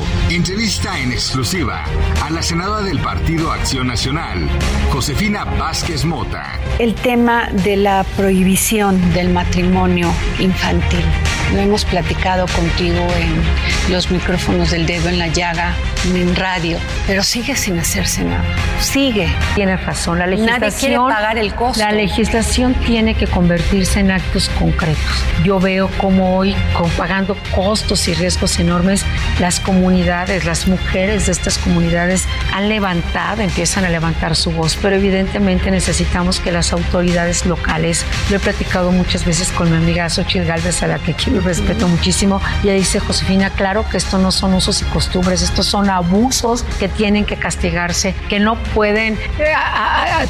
[0.35, 1.83] entrevista en exclusiva
[2.23, 4.47] a la senadora del Partido Acción Nacional,
[4.89, 6.59] Josefina Vázquez Mota.
[6.79, 11.03] El tema de la prohibición del matrimonio infantil.
[11.53, 15.73] Lo hemos platicado contigo en los micrófonos del dedo en la llaga,
[16.05, 18.45] en radio, pero sigue sin hacerse nada.
[18.79, 19.27] Sigue.
[19.53, 20.61] Tienes razón, la legislación.
[20.61, 21.83] Nadie quiere pagar el costo.
[21.83, 25.25] La legislación tiene que convertirse en actos concretos.
[25.43, 29.05] Yo veo como hoy, con, pagando costos y riesgos enormes,
[29.39, 34.95] las comunidades, las mujeres de estas comunidades han levantado, empiezan a levantar su voz, pero
[34.95, 40.45] evidentemente necesitamos que las autoridades locales, lo he platicado muchas veces con mi amiga Xochitl
[40.45, 42.39] Galvez, a la que quiero respeto muchísimo.
[42.63, 46.87] Ella dice, Josefina, claro que esto no son usos y costumbres, estos son abusos que
[46.87, 49.53] tienen que castigarse, que no pueden eh,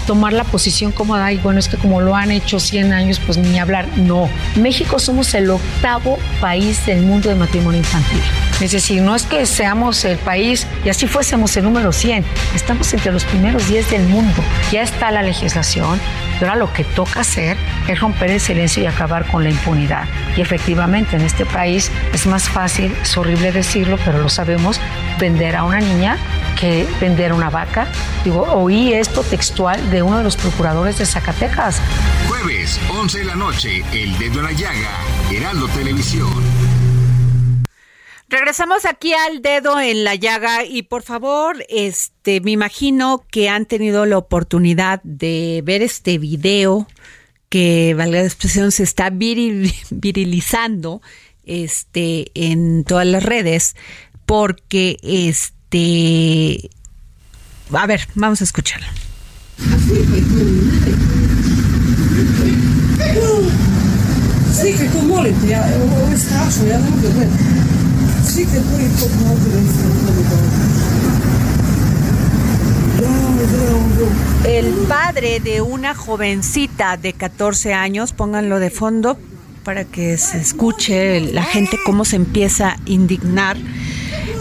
[0.08, 3.38] tomar la posición como, ay, bueno, es que como lo han hecho 100 años, pues
[3.38, 3.88] ni hablar.
[3.98, 4.30] No.
[4.56, 8.22] México somos el octavo país del mundo de matrimonio infantil.
[8.62, 12.94] Es decir, no es que seamos el país y así fuésemos el número 100, estamos
[12.94, 14.44] entre los primeros 10 del mundo.
[14.72, 16.00] Ya está la legislación,
[16.40, 20.06] ahora lo que toca hacer es romper el silencio y acabar con la impunidad.
[20.38, 24.80] Y efectivamente en este país es más fácil, es horrible decirlo, pero lo sabemos,
[25.20, 26.18] vender a una niña
[26.60, 27.88] que vender a una vaca.
[28.24, 31.82] Digo, oí esto textual de uno de los procuradores de Zacatecas.
[32.28, 35.00] Jueves, 11 de la noche, El Dedo en la Llaga,
[35.32, 36.81] Heraldo Televisión.
[38.32, 43.66] Regresamos aquí al dedo en la llaga y por favor, este, me imagino que han
[43.66, 46.88] tenido la oportunidad de ver este video
[47.50, 49.10] que, valga la expresión, se está
[49.90, 51.02] virilizando
[51.44, 53.76] este, en todas las redes
[54.26, 56.70] porque, este,
[57.74, 58.88] a ver, vamos a escucharlo.
[74.46, 79.18] El padre de una jovencita de 14 años, pónganlo de fondo
[79.64, 83.58] para que se escuche la gente cómo se empieza a indignar,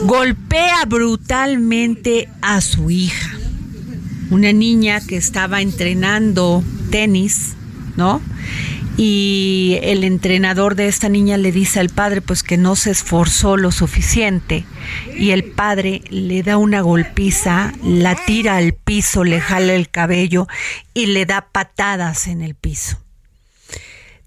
[0.04, 3.36] golpea brutalmente a su hija.
[4.30, 7.54] una niña que estaba entrenando tenis,
[7.96, 8.20] ¿no?
[9.02, 13.56] Y el entrenador de esta niña le dice al padre pues que no se esforzó
[13.56, 14.66] lo suficiente
[15.16, 20.48] y el padre le da una golpiza, la tira al piso, le jala el cabello
[20.92, 22.98] y le da patadas en el piso.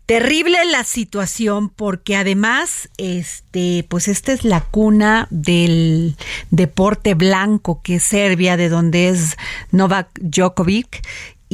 [0.08, 6.18] Terrible la situación porque además, este, pues esta es la cuna del
[6.50, 9.38] deporte blanco que es Serbia, de donde es
[9.72, 11.06] Novak Djokovic,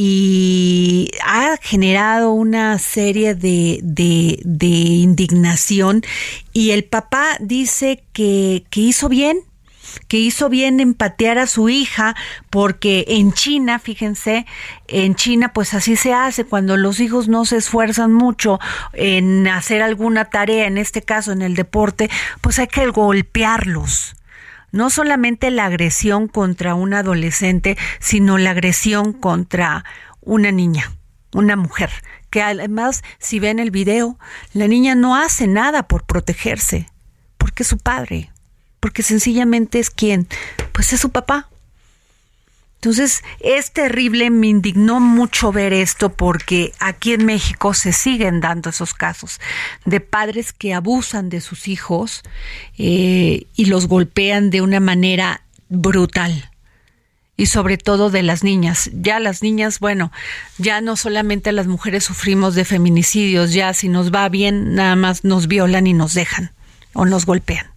[0.01, 6.03] y ha generado una serie de, de, indignación.
[6.53, 9.39] Y el papá dice que, que hizo bien,
[10.07, 12.15] que hizo bien en patear a su hija,
[12.49, 14.45] porque en China, fíjense,
[14.87, 18.57] en China pues así se hace, cuando los hijos no se esfuerzan mucho
[18.93, 22.09] en hacer alguna tarea, en este caso en el deporte,
[22.39, 24.15] pues hay que golpearlos
[24.71, 29.85] no solamente la agresión contra un adolescente, sino la agresión contra
[30.21, 30.91] una niña,
[31.33, 31.89] una mujer,
[32.29, 34.17] que además, si ven el video,
[34.53, 36.87] la niña no hace nada por protegerse,
[37.37, 38.31] porque es su padre,
[38.79, 40.27] porque sencillamente es quien,
[40.71, 41.49] pues es su papá.
[42.81, 48.69] Entonces, es terrible, me indignó mucho ver esto porque aquí en México se siguen dando
[48.69, 49.41] esos casos
[49.83, 52.23] de padres que abusan de sus hijos
[52.77, 56.49] eh, y los golpean de una manera brutal
[57.35, 58.89] y sobre todo de las niñas.
[58.93, 60.13] Ya las niñas, bueno,
[60.57, 65.25] ya no solamente las mujeres sufrimos de feminicidios, ya si nos va bien, nada más
[65.25, 66.53] nos violan y nos dejan
[66.93, 67.67] o nos golpean.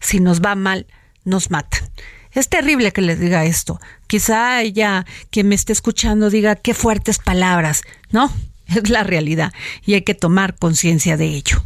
[0.00, 0.86] Si nos va mal,
[1.24, 1.90] nos matan.
[2.36, 3.80] Es terrible que les diga esto.
[4.06, 7.82] Quizá ella, quien me esté escuchando, diga qué fuertes palabras.
[8.10, 8.30] No,
[8.68, 9.54] es la realidad
[9.86, 11.62] y hay que tomar conciencia de ello.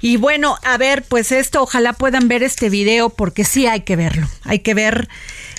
[0.00, 3.94] Y bueno, a ver, pues esto, ojalá puedan ver este video porque sí hay que
[3.94, 4.28] verlo.
[4.42, 5.08] Hay que ver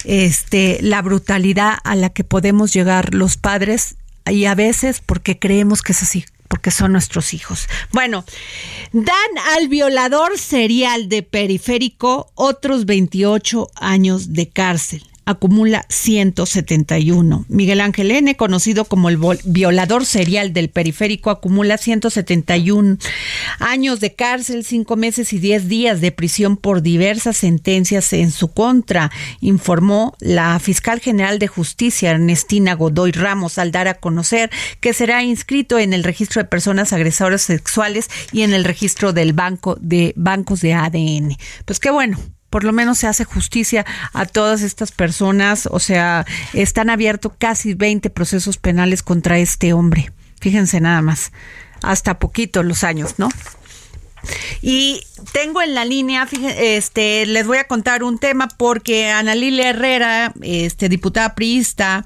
[0.03, 3.95] este la brutalidad a la que podemos llegar los padres
[4.29, 6.25] y a veces porque creemos que es así,
[6.61, 7.67] porque son nuestros hijos.
[7.91, 8.23] Bueno,
[8.91, 9.15] dan
[9.57, 17.45] al violador serial de periférico otros 28 años de cárcel acumula 171.
[17.47, 22.97] Miguel Ángel N., conocido como el violador serial del periférico, acumula 171
[23.59, 28.51] años de cárcel, cinco meses y diez días de prisión por diversas sentencias en su
[28.53, 34.93] contra, informó la fiscal general de justicia, Ernestina Godoy Ramos, al dar a conocer que
[34.93, 39.77] será inscrito en el registro de personas agresoras sexuales y en el registro del banco
[39.79, 41.37] de bancos de ADN.
[41.65, 42.17] Pues qué bueno,
[42.51, 47.73] por lo menos se hace justicia a todas estas personas, o sea, están abiertos casi
[47.73, 50.11] 20 procesos penales contra este hombre.
[50.39, 51.31] Fíjense nada más,
[51.81, 53.29] hasta poquito los años, ¿no?
[54.61, 59.33] Y tengo en la línea, fíjense, este, les voy a contar un tema porque Ana
[59.33, 62.05] Lilia Herrera, este, diputada priista,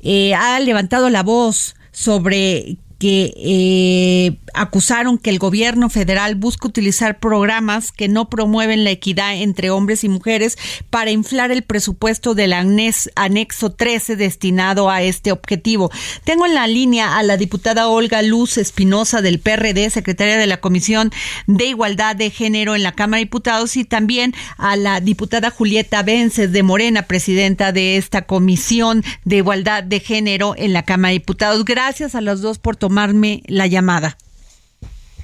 [0.00, 7.18] eh, ha levantado la voz sobre que eh, acusaron que el gobierno federal busca utilizar
[7.18, 10.56] programas que no promueven la equidad entre hombres y mujeres
[10.88, 15.90] para inflar el presupuesto del anexo 13 destinado a este objetivo.
[16.22, 20.60] Tengo en la línea a la diputada Olga Luz Espinosa del PRD, secretaria de la
[20.60, 21.10] Comisión
[21.48, 26.04] de Igualdad de Género en la Cámara de Diputados, y también a la diputada Julieta
[26.04, 31.18] Vences de Morena, presidenta de esta Comisión de Igualdad de Género en la Cámara de
[31.18, 31.64] Diputados.
[31.64, 34.18] Gracias a los dos por tomar tomarme la llamada.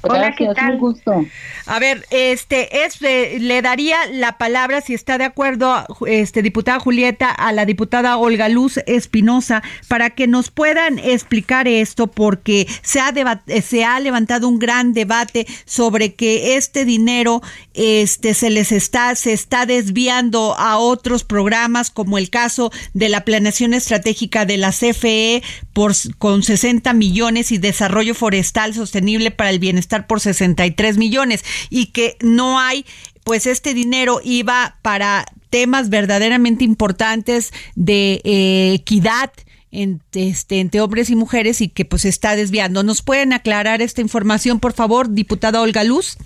[0.03, 0.79] Hola, ¿qué tal?
[0.79, 1.25] gusto.
[1.67, 6.79] A ver, este es eh, le daría la palabra si está de acuerdo este diputada
[6.79, 13.01] Julieta a la diputada Olga Luz Espinosa para que nos puedan explicar esto porque se
[13.01, 13.13] ha
[13.49, 17.43] eh, se ha levantado un gran debate sobre que este dinero
[17.75, 23.25] este se les está se está desviando a otros programas como el caso de la
[23.25, 29.59] planeación estratégica de la CFE por con 60 millones y desarrollo forestal sostenible para el
[29.59, 32.85] bienestar estar por 63 millones y que no hay,
[33.25, 39.33] pues este dinero iba para temas verdaderamente importantes de eh, equidad
[39.71, 42.83] este, entre hombres y mujeres y que pues está desviando.
[42.83, 46.19] ¿Nos pueden aclarar esta información, por favor, diputada Olga Luz?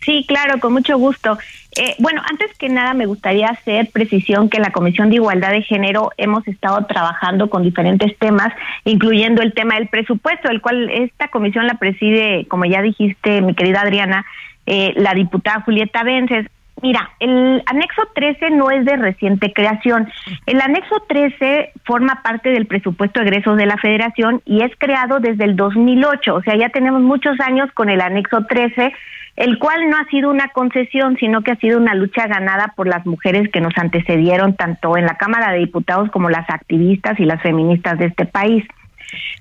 [0.00, 1.36] Sí, claro, con mucho gusto.
[1.76, 5.50] Eh, bueno, antes que nada me gustaría hacer precisión que en la Comisión de Igualdad
[5.50, 8.52] de Género hemos estado trabajando con diferentes temas,
[8.84, 13.54] incluyendo el tema del presupuesto, el cual esta comisión la preside, como ya dijiste, mi
[13.54, 14.24] querida Adriana,
[14.66, 16.46] eh, la diputada Julieta Vences.
[16.82, 20.08] Mira, el anexo 13 no es de reciente creación.
[20.44, 25.18] El anexo 13 forma parte del presupuesto de egresos de la Federación y es creado
[25.18, 26.34] desde el 2008.
[26.34, 28.92] O sea, ya tenemos muchos años con el anexo 13,
[29.36, 32.86] el cual no ha sido una concesión, sino que ha sido una lucha ganada por
[32.86, 37.24] las mujeres que nos antecedieron tanto en la Cámara de Diputados como las activistas y
[37.24, 38.64] las feministas de este país.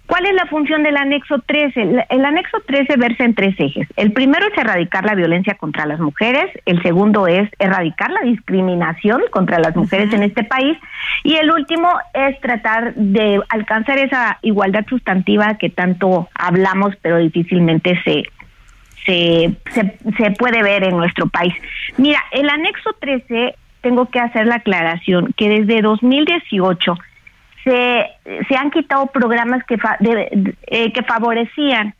[0.06, 2.06] ¿Cuál es la función del anexo 13?
[2.10, 3.88] El anexo 13 versa en tres ejes.
[3.96, 9.22] El primero es erradicar la violencia contra las mujeres, el segundo es erradicar la discriminación
[9.32, 10.78] contra las mujeres en este país
[11.24, 18.00] y el último es tratar de alcanzar esa igualdad sustantiva que tanto hablamos pero difícilmente
[18.04, 18.24] se
[19.06, 21.54] se, se, se puede ver en nuestro país.
[21.98, 26.98] Mira, el anexo 13, tengo que hacer la aclaración que desde 2018
[27.66, 28.06] se,
[28.48, 29.78] se han quitado programas que,
[30.68, 31.94] eh, que favorecían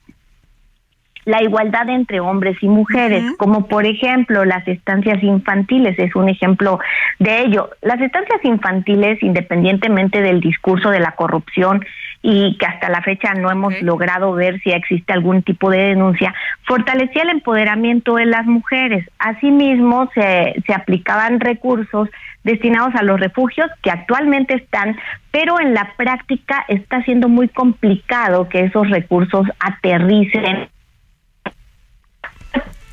[1.26, 6.80] la igualdad entre hombres y mujeres, como por ejemplo las estancias infantiles, es un ejemplo
[7.18, 7.72] de ello.
[7.82, 11.84] Las estancias infantiles, independientemente del discurso de la corrupción
[12.28, 16.34] y que hasta la fecha no hemos logrado ver si existe algún tipo de denuncia,
[16.64, 19.08] fortalecía el empoderamiento de las mujeres.
[19.20, 22.10] Asimismo, se, se aplicaban recursos
[22.44, 24.98] destinados a los refugios que actualmente están,
[25.30, 30.68] pero en la práctica está siendo muy complicado que esos recursos aterricen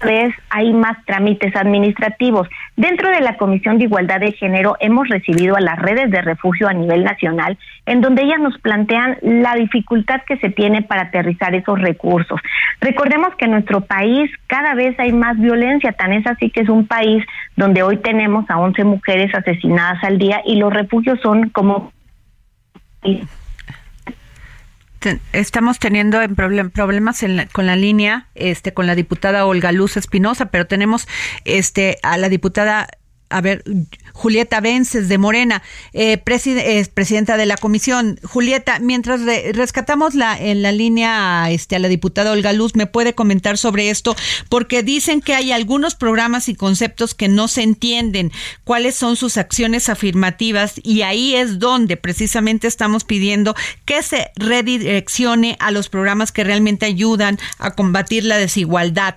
[0.03, 2.48] vez hay más trámites administrativos.
[2.76, 6.68] Dentro de la Comisión de Igualdad de Género hemos recibido a las redes de refugio
[6.68, 11.55] a nivel nacional, en donde ellas nos plantean la dificultad que se tiene para aterrizar
[11.55, 12.40] esos recursos.
[12.80, 16.68] Recordemos que en nuestro país cada vez hay más violencia, tan es así que es
[16.68, 17.24] un país
[17.57, 21.92] donde hoy tenemos a 11 mujeres asesinadas al día y los refugios son como
[25.32, 26.18] estamos teniendo
[26.74, 31.09] problemas con la línea este con la diputada Olga Luz Espinosa, pero tenemos
[31.44, 32.88] este a la diputada
[33.33, 33.64] a ver,
[34.12, 35.62] Julieta Vences de Morena,
[35.93, 38.20] eh, presidenta de la comisión.
[38.22, 39.20] Julieta, mientras
[39.55, 43.91] rescatamos la, en la línea este, a la diputada Olga Luz, ¿me puede comentar sobre
[43.91, 44.14] esto?
[44.49, 48.33] Porque dicen que hay algunos programas y conceptos que no se entienden,
[48.64, 53.55] cuáles son sus acciones afirmativas y ahí es donde precisamente estamos pidiendo
[53.85, 59.16] que se redireccione a los programas que realmente ayudan a combatir la desigualdad.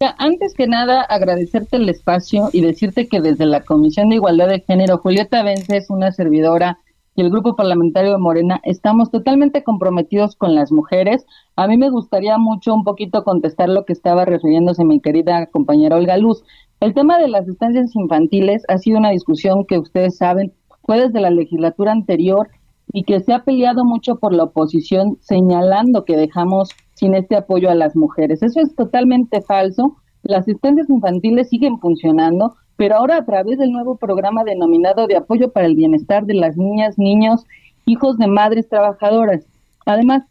[0.00, 4.60] Antes que nada, agradecerte el espacio y decirte que desde la Comisión de Igualdad de
[4.60, 6.78] Género, Julieta Vence es una servidora
[7.16, 11.26] y el Grupo Parlamentario de Morena estamos totalmente comprometidos con las mujeres.
[11.56, 15.96] A mí me gustaría mucho un poquito contestar lo que estaba refiriéndose mi querida compañera
[15.96, 16.44] Olga Luz.
[16.78, 20.52] El tema de las estancias infantiles ha sido una discusión que ustedes saben
[20.84, 22.48] fue desde la legislatura anterior
[22.92, 27.70] y que se ha peleado mucho por la oposición señalando que dejamos sin este apoyo
[27.70, 28.42] a las mujeres.
[28.42, 29.96] Eso es totalmente falso.
[30.22, 35.52] Las estancias infantiles siguen funcionando, pero ahora a través del nuevo programa denominado de apoyo
[35.52, 37.44] para el bienestar de las niñas, niños,
[37.86, 39.46] hijos de madres trabajadoras.
[39.86, 40.24] Además,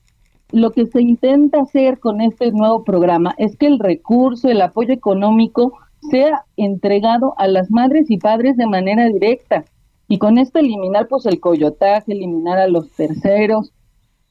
[0.52, 4.94] lo que se intenta hacer con este nuevo programa es que el recurso, el apoyo
[4.94, 5.74] económico
[6.10, 9.66] sea entregado a las madres y padres de manera directa.
[10.08, 13.74] Y con esto eliminar pues el coyotaje, eliminar a los terceros,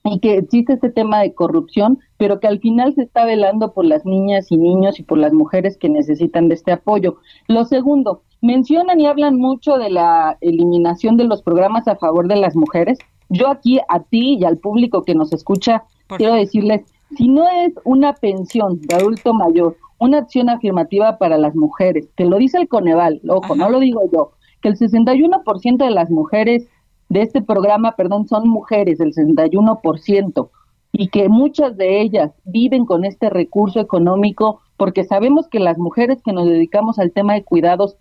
[0.05, 3.85] y que existe este tema de corrupción, pero que al final se está velando por
[3.85, 7.17] las niñas y niños y por las mujeres que necesitan de este apoyo.
[7.49, 12.37] Lo segundo, mencionan y hablan mucho de la eliminación de los programas a favor de
[12.37, 12.99] las mujeres.
[13.29, 15.85] Yo aquí a ti y al público que nos escucha
[16.17, 16.83] quiero decirles,
[17.17, 22.27] si no es una pensión de adulto mayor, una acción afirmativa para las mujeres, que
[22.27, 24.33] lo dice el Coneval, ojo, no lo digo yo,
[24.67, 26.67] que el 61% de las mujeres
[27.09, 30.51] de este programa, perdón, son mujeres, el 61%,
[30.91, 36.21] y que muchas de ellas viven con este recurso económico porque sabemos que las mujeres
[36.23, 37.97] que nos dedicamos al tema de cuidados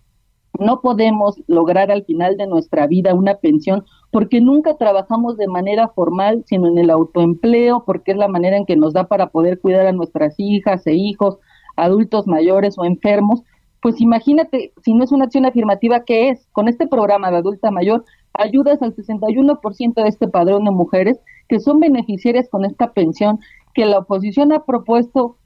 [0.58, 5.88] no podemos lograr al final de nuestra vida una pensión porque nunca trabajamos de manera
[5.88, 9.60] formal, sino en el autoempleo, porque es la manera en que nos da para poder
[9.60, 11.38] cuidar a nuestras hijas e hijos,
[11.76, 13.42] adultos mayores o enfermos.
[13.86, 16.48] Pues imagínate, si no es una acción afirmativa, ¿qué es?
[16.50, 21.60] Con este programa de adulta mayor ayudas al 61% de este padrón de mujeres que
[21.60, 23.38] son beneficiarias con esta pensión
[23.74, 25.36] que la oposición ha propuesto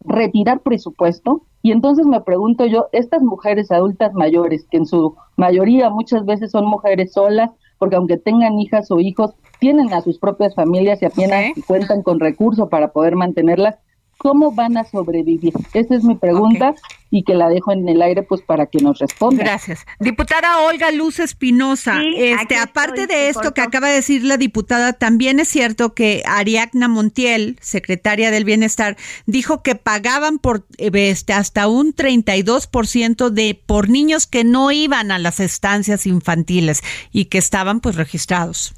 [0.00, 1.42] retirar presupuesto.
[1.60, 6.50] Y entonces me pregunto yo, estas mujeres adultas mayores, que en su mayoría muchas veces
[6.50, 11.04] son mujeres solas, porque aunque tengan hijas o hijos, tienen a sus propias familias y
[11.04, 13.76] apenas cuentan con recursos para poder mantenerlas,
[14.22, 15.52] ¿cómo van a sobrevivir?
[15.74, 16.76] Esa es mi pregunta
[17.10, 19.42] y que la dejo en el aire pues para que nos responda.
[19.42, 19.84] Gracias.
[19.98, 25.40] Diputada Olga Luz Espinosa, este aparte de esto que acaba de decir la diputada, también
[25.40, 28.96] es cierto que Ariadna Montiel, secretaria del Bienestar,
[29.26, 35.18] dijo que pagaban por este hasta un 32% de por niños que no iban a
[35.18, 38.72] las estancias infantiles y que estaban pues registrados.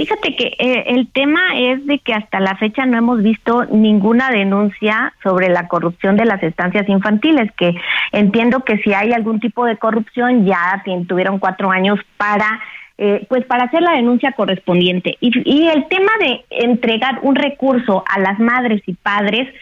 [0.00, 4.30] Fíjate que eh, el tema es de que hasta la fecha no hemos visto ninguna
[4.30, 7.74] denuncia sobre la corrupción de las estancias infantiles, que
[8.10, 12.62] entiendo que si hay algún tipo de corrupción ya tuvieron cuatro años para
[12.96, 15.18] eh, pues para hacer la denuncia correspondiente.
[15.20, 19.54] Y, y el tema de entregar un recurso a las madres y padres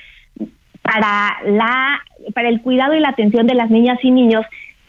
[0.82, 2.00] para la
[2.32, 4.46] para el cuidado y la atención de las niñas y niños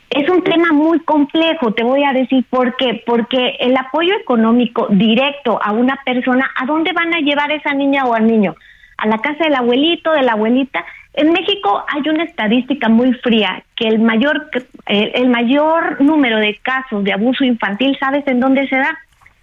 [0.09, 3.03] es un tema muy complejo, te voy a decir por qué.
[3.05, 8.05] Porque el apoyo económico directo a una persona, ¿a dónde van a llevar esa niña
[8.05, 8.55] o al niño?
[8.97, 10.83] ¿A la casa del abuelito, de la abuelita?
[11.13, 14.49] En México hay una estadística muy fría que el mayor,
[14.87, 18.97] el mayor número de casos de abuso infantil, ¿sabes en dónde se da?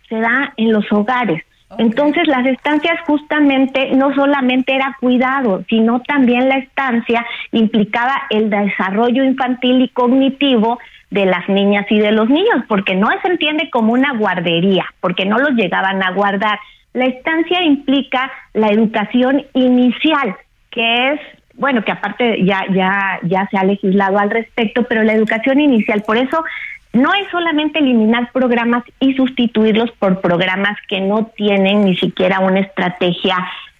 [0.08, 1.42] Se da en los hogares.
[1.78, 9.24] Entonces las estancias justamente no solamente era cuidado, sino también la estancia implicaba el desarrollo
[9.24, 10.78] infantil y cognitivo
[11.10, 15.24] de las niñas y de los niños, porque no se entiende como una guardería, porque
[15.24, 16.58] no los llegaban a guardar.
[16.92, 20.36] La estancia implica la educación inicial,
[20.70, 21.20] que es
[21.58, 26.02] bueno, que aparte ya ya ya se ha legislado al respecto, pero la educación inicial,
[26.06, 26.44] por eso
[26.96, 32.60] no es solamente eliminar programas y sustituirlos por programas que no tienen ni siquiera una
[32.60, 33.36] estrategia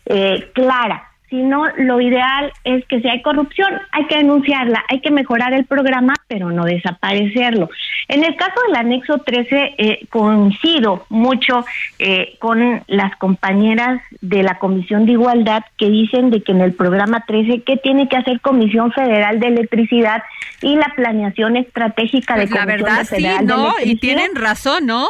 [0.07, 5.11] eh, clara sino lo ideal es que si hay corrupción hay que denunciarla, hay que
[5.11, 7.70] mejorar el programa, pero no desaparecerlo.
[8.09, 11.64] En el caso del anexo 13, eh, coincido mucho
[11.99, 16.74] eh, con las compañeras de la Comisión de Igualdad que dicen de que en el
[16.74, 20.22] programa 13, ¿qué tiene que hacer Comisión Federal de Electricidad
[20.62, 23.74] y la planeación estratégica de pues Comisión la verdad, Federal sí, de ¿no?
[23.85, 25.07] Y tienen razón, ¿no?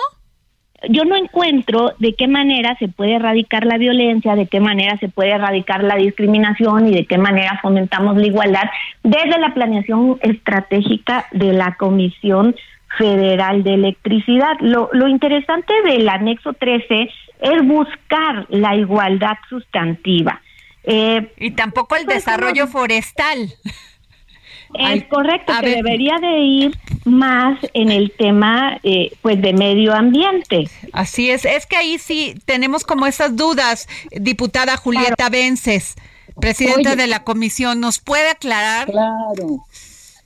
[0.89, 5.09] Yo no encuentro de qué manera se puede erradicar la violencia, de qué manera se
[5.09, 8.65] puede erradicar la discriminación y de qué manera fomentamos la igualdad
[9.03, 12.55] desde la planeación estratégica de la Comisión
[12.99, 14.57] Federal de Electricidad.
[14.61, 17.09] Lo, lo interesante del anexo 13
[17.41, 20.41] es buscar la igualdad sustantiva.
[20.85, 23.53] Eh, y tampoco el pues, desarrollo forestal.
[24.75, 30.69] Es correcto, que debería de ir más en el tema eh, pues de medio ambiente.
[30.93, 35.95] Así es, es que ahí sí tenemos como esas dudas, diputada Julieta Vences,
[36.41, 37.03] presidenta Oye.
[37.03, 38.91] de la comisión, ¿nos puede aclarar?
[38.91, 39.65] Claro.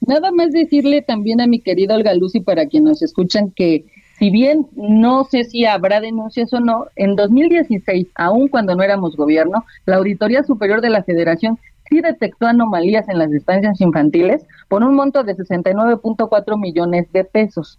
[0.00, 3.84] Nada más decirle también a mi querida Olga Lucy para quienes nos escuchan que
[4.18, 9.16] si bien no sé si habrá denuncias o no, en 2016, aun cuando no éramos
[9.16, 11.58] gobierno, la Auditoría Superior de la Federación
[11.90, 17.78] sí detectó anomalías en las estancias infantiles por un monto de 69.4 millones de pesos.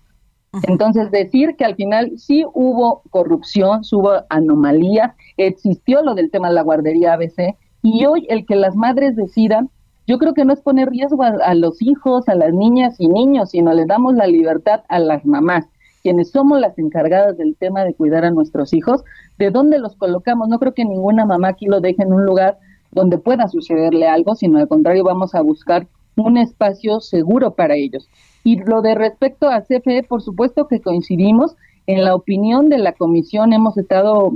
[0.67, 6.49] Entonces, decir que al final sí hubo corrupción, sí hubo anomalías, existió lo del tema
[6.49, 9.69] de la guardería ABC, y hoy el que las madres decidan,
[10.07, 13.07] yo creo que no es poner riesgo a, a los hijos, a las niñas y
[13.07, 15.65] niños, sino les damos la libertad a las mamás,
[16.03, 19.05] quienes somos las encargadas del tema de cuidar a nuestros hijos,
[19.37, 20.49] de dónde los colocamos.
[20.49, 22.57] No creo que ninguna mamá aquí lo deje en un lugar
[22.91, 28.09] donde pueda sucederle algo, sino al contrario vamos a buscar un espacio seguro para ellos.
[28.43, 31.55] Y lo de respecto a CFE, por supuesto que coincidimos
[31.87, 34.33] en la opinión de la comisión, hemos estado,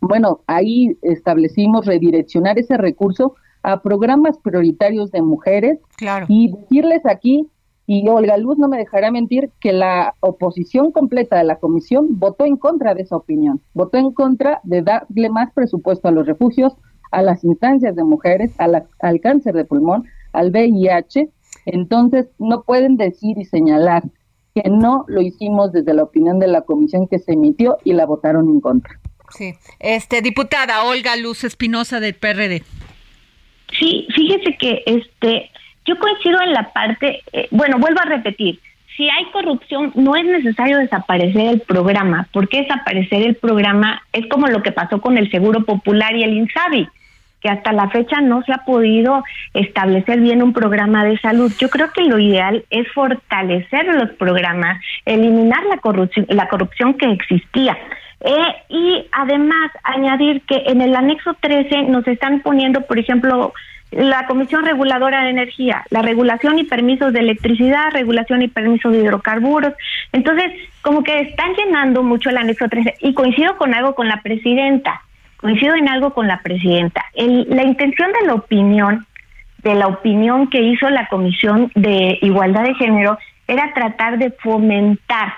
[0.00, 6.26] bueno, ahí establecimos redireccionar ese recurso a programas prioritarios de mujeres Claro.
[6.28, 7.48] y decirles aquí,
[7.86, 12.44] y Olga Luz no me dejará mentir, que la oposición completa de la comisión votó
[12.44, 16.74] en contra de esa opinión, votó en contra de darle más presupuesto a los refugios,
[17.14, 21.28] a las instancias de mujeres, a la- al cáncer de pulmón, al VIH.
[21.66, 24.02] Entonces, no pueden decir y señalar
[24.54, 28.06] que no lo hicimos desde la opinión de la comisión que se emitió y la
[28.06, 28.98] votaron en contra.
[29.30, 29.54] Sí.
[29.80, 32.62] Este, diputada Olga Luz Espinosa del PRD.
[33.78, 35.50] Sí, fíjese que este,
[35.84, 38.60] yo coincido en la parte, eh, bueno, vuelvo a repetir,
[38.96, 44.46] si hay corrupción no es necesario desaparecer el programa, porque desaparecer el programa es como
[44.46, 46.86] lo que pasó con el Seguro Popular y el INSABI,
[47.44, 49.22] que hasta la fecha no se ha podido
[49.52, 51.52] establecer bien un programa de salud.
[51.58, 57.12] Yo creo que lo ideal es fortalecer los programas, eliminar la corrupción, la corrupción que
[57.12, 57.76] existía.
[58.22, 63.52] Eh, y además añadir que en el anexo 13 nos están poniendo, por ejemplo,
[63.90, 69.00] la Comisión Reguladora de Energía, la regulación y permisos de electricidad, regulación y permisos de
[69.02, 69.74] hidrocarburos.
[70.12, 74.22] Entonces, como que están llenando mucho el anexo 13 y coincido con algo con la
[74.22, 75.02] presidenta.
[75.44, 77.04] Coincido en algo con la presidenta.
[77.14, 79.04] la intención de la opinión,
[79.58, 85.34] de la opinión que hizo la Comisión de Igualdad de Género, era tratar de fomentar,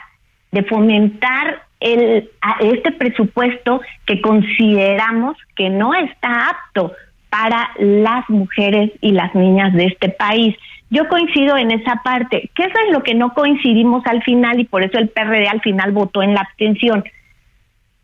[0.53, 2.31] de fomentar el,
[2.61, 6.93] este presupuesto que consideramos que no está apto
[7.29, 10.55] para las mujeres y las niñas de este país.
[10.89, 14.85] Yo coincido en esa parte, eso es lo que no coincidimos al final y por
[14.85, 17.03] eso el PRD al final votó en la abstención.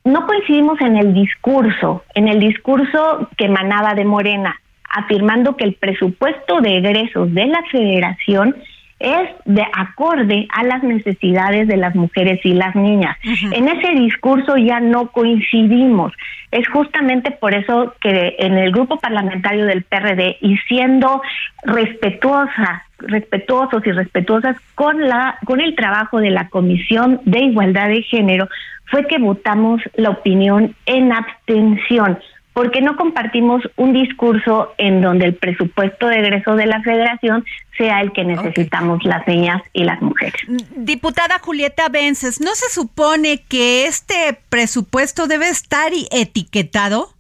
[0.05, 5.75] No coincidimos en el discurso, en el discurso que emanaba de Morena, afirmando que el
[5.75, 8.57] presupuesto de egresos de la federación
[9.03, 13.17] es de acorde a las necesidades de las mujeres y las niñas.
[13.53, 16.13] En ese discurso ya no coincidimos.
[16.53, 21.21] Es justamente por eso que en el grupo parlamentario del PRD y siendo
[21.65, 28.03] respetuosa, respetuosos y respetuosas con la con el trabajo de la Comisión de Igualdad de
[28.03, 28.49] Género,
[28.93, 32.19] fue que votamos la opinión en abstención
[32.53, 37.47] porque no compartimos un discurso en donde el presupuesto de egreso de la federación
[37.79, 40.35] sea el que necesitamos las niñas y las mujeres.
[40.47, 47.15] Mm, diputada Julieta Vences, ¿no se supone que este presupuesto debe estar etiquetado?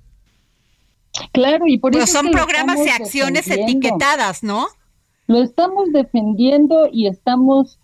[1.33, 4.67] Claro, y por eso son programas y acciones etiquetadas, ¿no?
[5.29, 7.79] Lo estamos defendiendo y estamos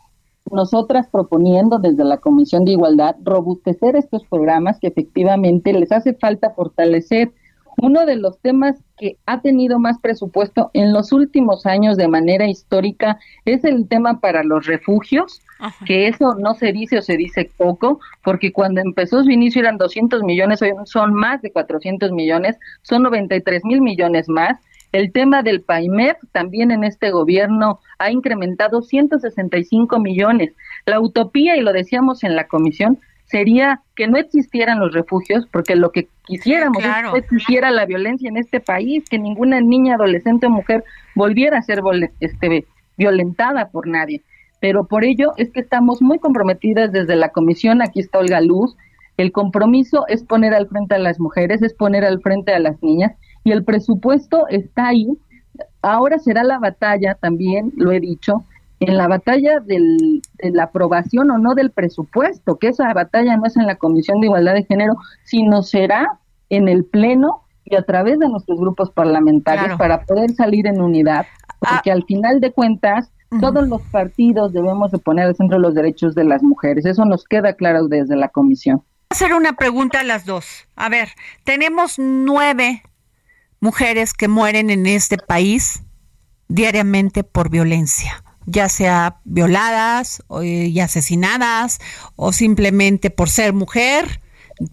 [0.53, 6.51] nosotras proponiendo desde la Comisión de Igualdad robustecer estos programas que efectivamente les hace falta
[6.51, 7.33] fortalecer.
[7.81, 12.49] Uno de los temas que ha tenido más presupuesto en los últimos años de manera
[12.49, 15.41] histórica es el tema para los refugios,
[15.87, 19.79] que eso no se dice o se dice poco, porque cuando empezó su inicio eran
[19.79, 24.59] 200 millones, hoy son más de 400 millones, son 93 mil millones más.
[24.93, 30.53] El tema del PAIMEF también en este gobierno ha incrementado 165 millones.
[30.87, 35.77] La utopía, y lo decíamos en la comisión, sería que no existieran los refugios, porque
[35.77, 40.47] lo que quisiéramos es que existiera la violencia en este país, que ninguna niña, adolescente
[40.47, 40.85] o mujer
[41.15, 41.83] volviera a ser
[42.21, 42.65] este,
[42.97, 44.23] violentada por nadie.
[44.61, 48.77] Pero por ello es que estamos muy comprometidas desde la comisión, aquí está Olga Luz,
[49.19, 52.83] el compromiso es poner al frente a las mujeres, es poner al frente a las
[52.83, 53.13] niñas,
[53.45, 55.09] y el presupuesto está ahí.
[55.83, 58.45] Ahora será la batalla, también lo he dicho,
[58.81, 63.47] en la batalla del, de la aprobación o no del presupuesto, que esa batalla no
[63.47, 66.19] es en la Comisión de Igualdad de Género, sino será
[66.49, 71.27] en el Pleno y a través de nuestros grupos parlamentarios para poder salir en unidad,
[71.59, 71.95] porque ah.
[71.95, 73.11] al final de cuentas
[73.41, 77.25] todos los partidos debemos de poner al centro los derechos de las mujeres, eso nos
[77.25, 78.83] queda claro desde la Comisión.
[79.11, 80.67] Hacer una pregunta a las dos.
[80.77, 81.09] A ver,
[81.45, 82.83] tenemos nueve
[83.61, 85.83] mujeres que mueren en este país
[86.49, 91.79] diariamente por violencia, ya sea violadas eh, y asesinadas
[92.17, 94.21] o simplemente por ser mujer,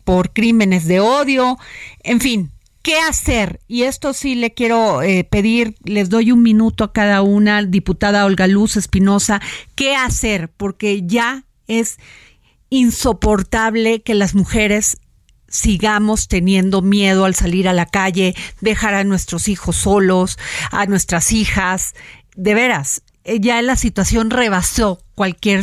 [0.03, 1.57] por crímenes de odio,
[2.03, 2.51] en fin.
[2.81, 3.61] ¿Qué hacer?
[3.67, 8.25] Y esto sí le quiero eh, pedir, les doy un minuto a cada una, diputada
[8.25, 9.41] Olga Luz Espinosa,
[9.73, 10.49] ¿qué hacer?
[10.49, 11.97] Porque ya es
[12.69, 14.97] insoportable que las mujeres
[15.55, 20.37] sigamos teniendo miedo al salir a la calle, dejar a nuestros hijos solos,
[20.71, 21.95] a nuestras hijas.
[22.35, 25.61] De veras, eh, ya la situación rebasó cualquier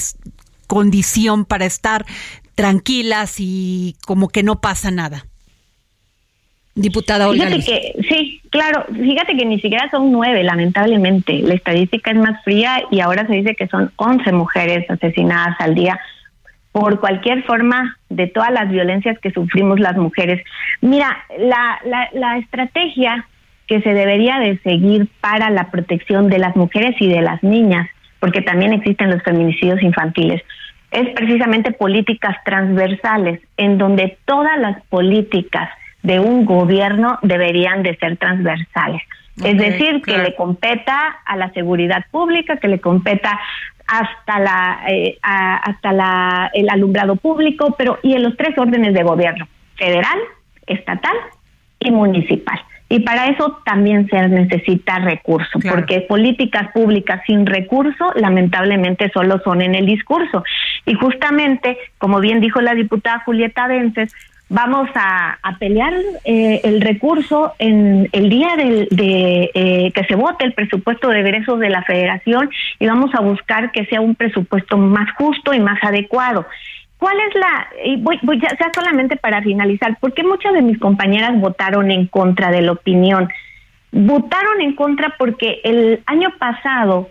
[0.66, 2.06] condición para estar
[2.54, 5.26] tranquilas y como que no pasa nada.
[6.74, 7.48] Diputada Olga.
[7.48, 11.40] Fíjate que, sí, claro, fíjate que ni siquiera son nueve, lamentablemente.
[11.40, 15.74] La estadística es más fría y ahora se dice que son once mujeres asesinadas al
[15.74, 16.00] día
[16.72, 20.42] por cualquier forma de todas las violencias que sufrimos las mujeres.
[20.80, 23.26] Mira, la, la, la estrategia
[23.66, 27.88] que se debería de seguir para la protección de las mujeres y de las niñas,
[28.20, 30.42] porque también existen los feminicidios infantiles,
[30.90, 35.70] es precisamente políticas transversales, en donde todas las políticas
[36.02, 39.02] de un gobierno deberían de ser transversales.
[39.36, 43.40] Es decir, que le competa a la seguridad pública, que le competa
[43.86, 49.02] hasta la eh, hasta la el alumbrado público, pero y en los tres órdenes de
[49.02, 50.18] gobierno, federal,
[50.66, 51.16] estatal
[51.80, 52.60] y municipal.
[52.88, 59.62] Y para eso también se necesita recurso, porque políticas públicas sin recurso lamentablemente solo son
[59.62, 60.44] en el discurso.
[60.84, 64.14] Y justamente, como bien dijo la diputada Julieta Vences,
[64.52, 65.94] vamos a, pelear
[66.24, 71.58] eh, el recurso en el día de, eh, que se vote el presupuesto de egresos
[71.58, 75.82] de la federación y vamos a buscar que sea un presupuesto más justo y más
[75.82, 76.46] adecuado.
[76.98, 80.78] ¿Cuál es la, y voy, voy ya, sea solamente para finalizar, porque muchas de mis
[80.78, 83.28] compañeras votaron en contra de la opinión?
[83.90, 87.08] Votaron en contra porque el año pasado,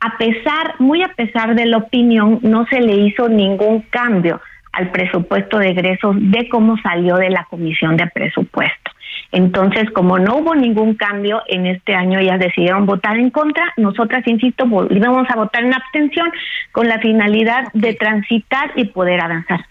[0.00, 4.40] a pesar, muy a pesar de la opinión, no se le hizo ningún cambio
[4.72, 8.90] al presupuesto de egresos de cómo salió de la comisión de presupuesto.
[9.30, 13.64] Entonces, como no hubo ningún cambio en este año, ellas decidieron votar en contra.
[13.76, 16.30] Nosotras, insisto, volvemos a votar en abstención
[16.72, 19.64] con la finalidad de transitar y poder avanzar.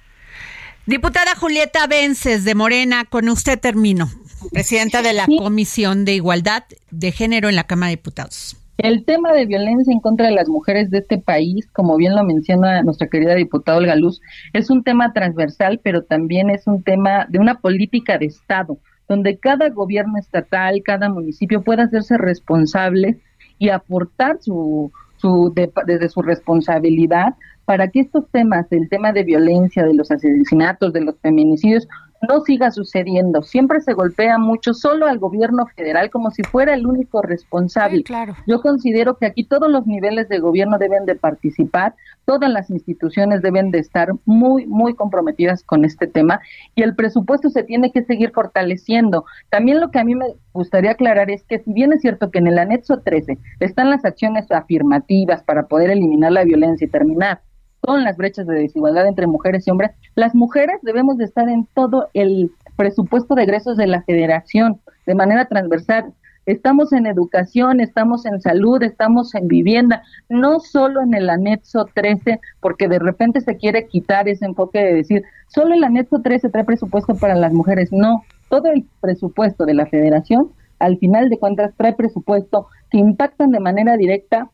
[0.86, 4.10] Diputada Julieta Vences de Morena, con usted termino.
[4.52, 8.61] Presidenta de la Comisión de Igualdad de Género en la Cámara de Diputados.
[8.78, 12.24] El tema de violencia en contra de las mujeres de este país, como bien lo
[12.24, 14.22] menciona nuestra querida diputada Olga Luz,
[14.54, 19.38] es un tema transversal, pero también es un tema de una política de Estado, donde
[19.38, 23.20] cada gobierno estatal, cada municipio pueda hacerse responsable
[23.60, 29.86] y aportar su, su desde su responsabilidad para que estos temas, el tema de violencia,
[29.86, 31.88] de los asesinatos, de los feminicidios,
[32.28, 33.42] no siga sucediendo.
[33.42, 38.04] Siempre se golpea mucho solo al gobierno federal como si fuera el único responsable.
[38.04, 38.36] claro.
[38.48, 41.96] Yo considero que aquí todos los niveles de gobierno deben de participar,
[42.26, 46.40] todas las instituciones deben de estar muy, muy comprometidas con este tema
[46.76, 49.26] y el presupuesto se tiene que seguir fortaleciendo.
[49.50, 52.40] También lo que a mí me gustaría aclarar es que si bien es cierto que
[52.40, 57.42] en el anexo 13 están las acciones afirmativas para poder eliminar la violencia y terminar
[57.82, 61.68] con las brechas de desigualdad entre mujeres y hombres, las mujeres debemos de estar en
[61.74, 66.14] todo el presupuesto de egresos de la federación de manera transversal.
[66.46, 72.40] Estamos en educación, estamos en salud, estamos en vivienda, no solo en el anexo 13,
[72.60, 76.64] porque de repente se quiere quitar ese enfoque de decir, solo el anexo 13 trae
[76.64, 77.92] presupuesto para las mujeres.
[77.92, 83.52] No, todo el presupuesto de la federación, al final de cuentas, trae presupuesto que impactan
[83.52, 84.50] de manera directa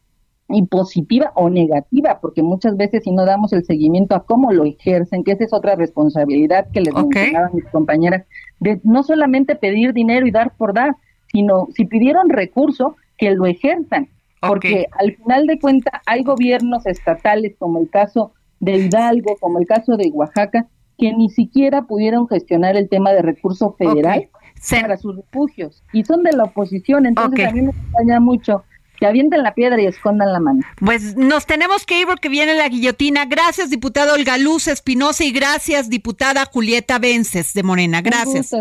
[0.50, 4.64] y positiva o negativa, porque muchas veces si no damos el seguimiento a cómo lo
[4.64, 8.26] ejercen, que esa es otra responsabilidad que les mencionaban mis compañeras,
[8.60, 10.96] de no solamente pedir dinero y dar por dar,
[11.32, 14.08] sino si pidieron recurso, que lo ejerzan,
[14.40, 19.68] porque al final de cuentas hay gobiernos estatales como el caso de Hidalgo, como el
[19.68, 20.68] caso de Oaxaca,
[20.98, 24.30] que ni siquiera pudieron gestionar el tema de recurso federal
[24.70, 28.64] para sus refugios y son de la oposición, entonces a mí me extraña mucho
[29.00, 30.62] que avienten la piedra y escondan la mano.
[30.80, 33.26] Pues nos tenemos que ir porque viene la guillotina.
[33.26, 38.02] Gracias, diputado Olga Luz Espinosa, y gracias, diputada Julieta Vences de Morena.
[38.02, 38.52] Gracias.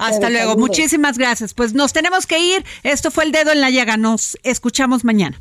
[0.00, 0.56] Hasta luego.
[0.56, 1.54] Muchísimas gracias.
[1.54, 2.64] Pues nos tenemos que ir.
[2.82, 3.96] Esto fue el dedo en la llaga.
[3.96, 5.40] Nos escuchamos mañana.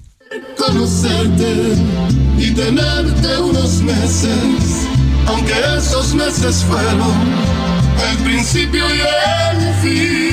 [0.57, 1.75] Conocerte
[2.37, 4.87] y tenerte unos meses,
[5.27, 7.01] aunque esos meses fueron
[8.09, 10.32] el principio y el fin.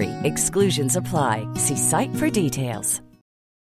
[0.23, 1.47] Exclusions apply.
[1.55, 3.01] See site for details.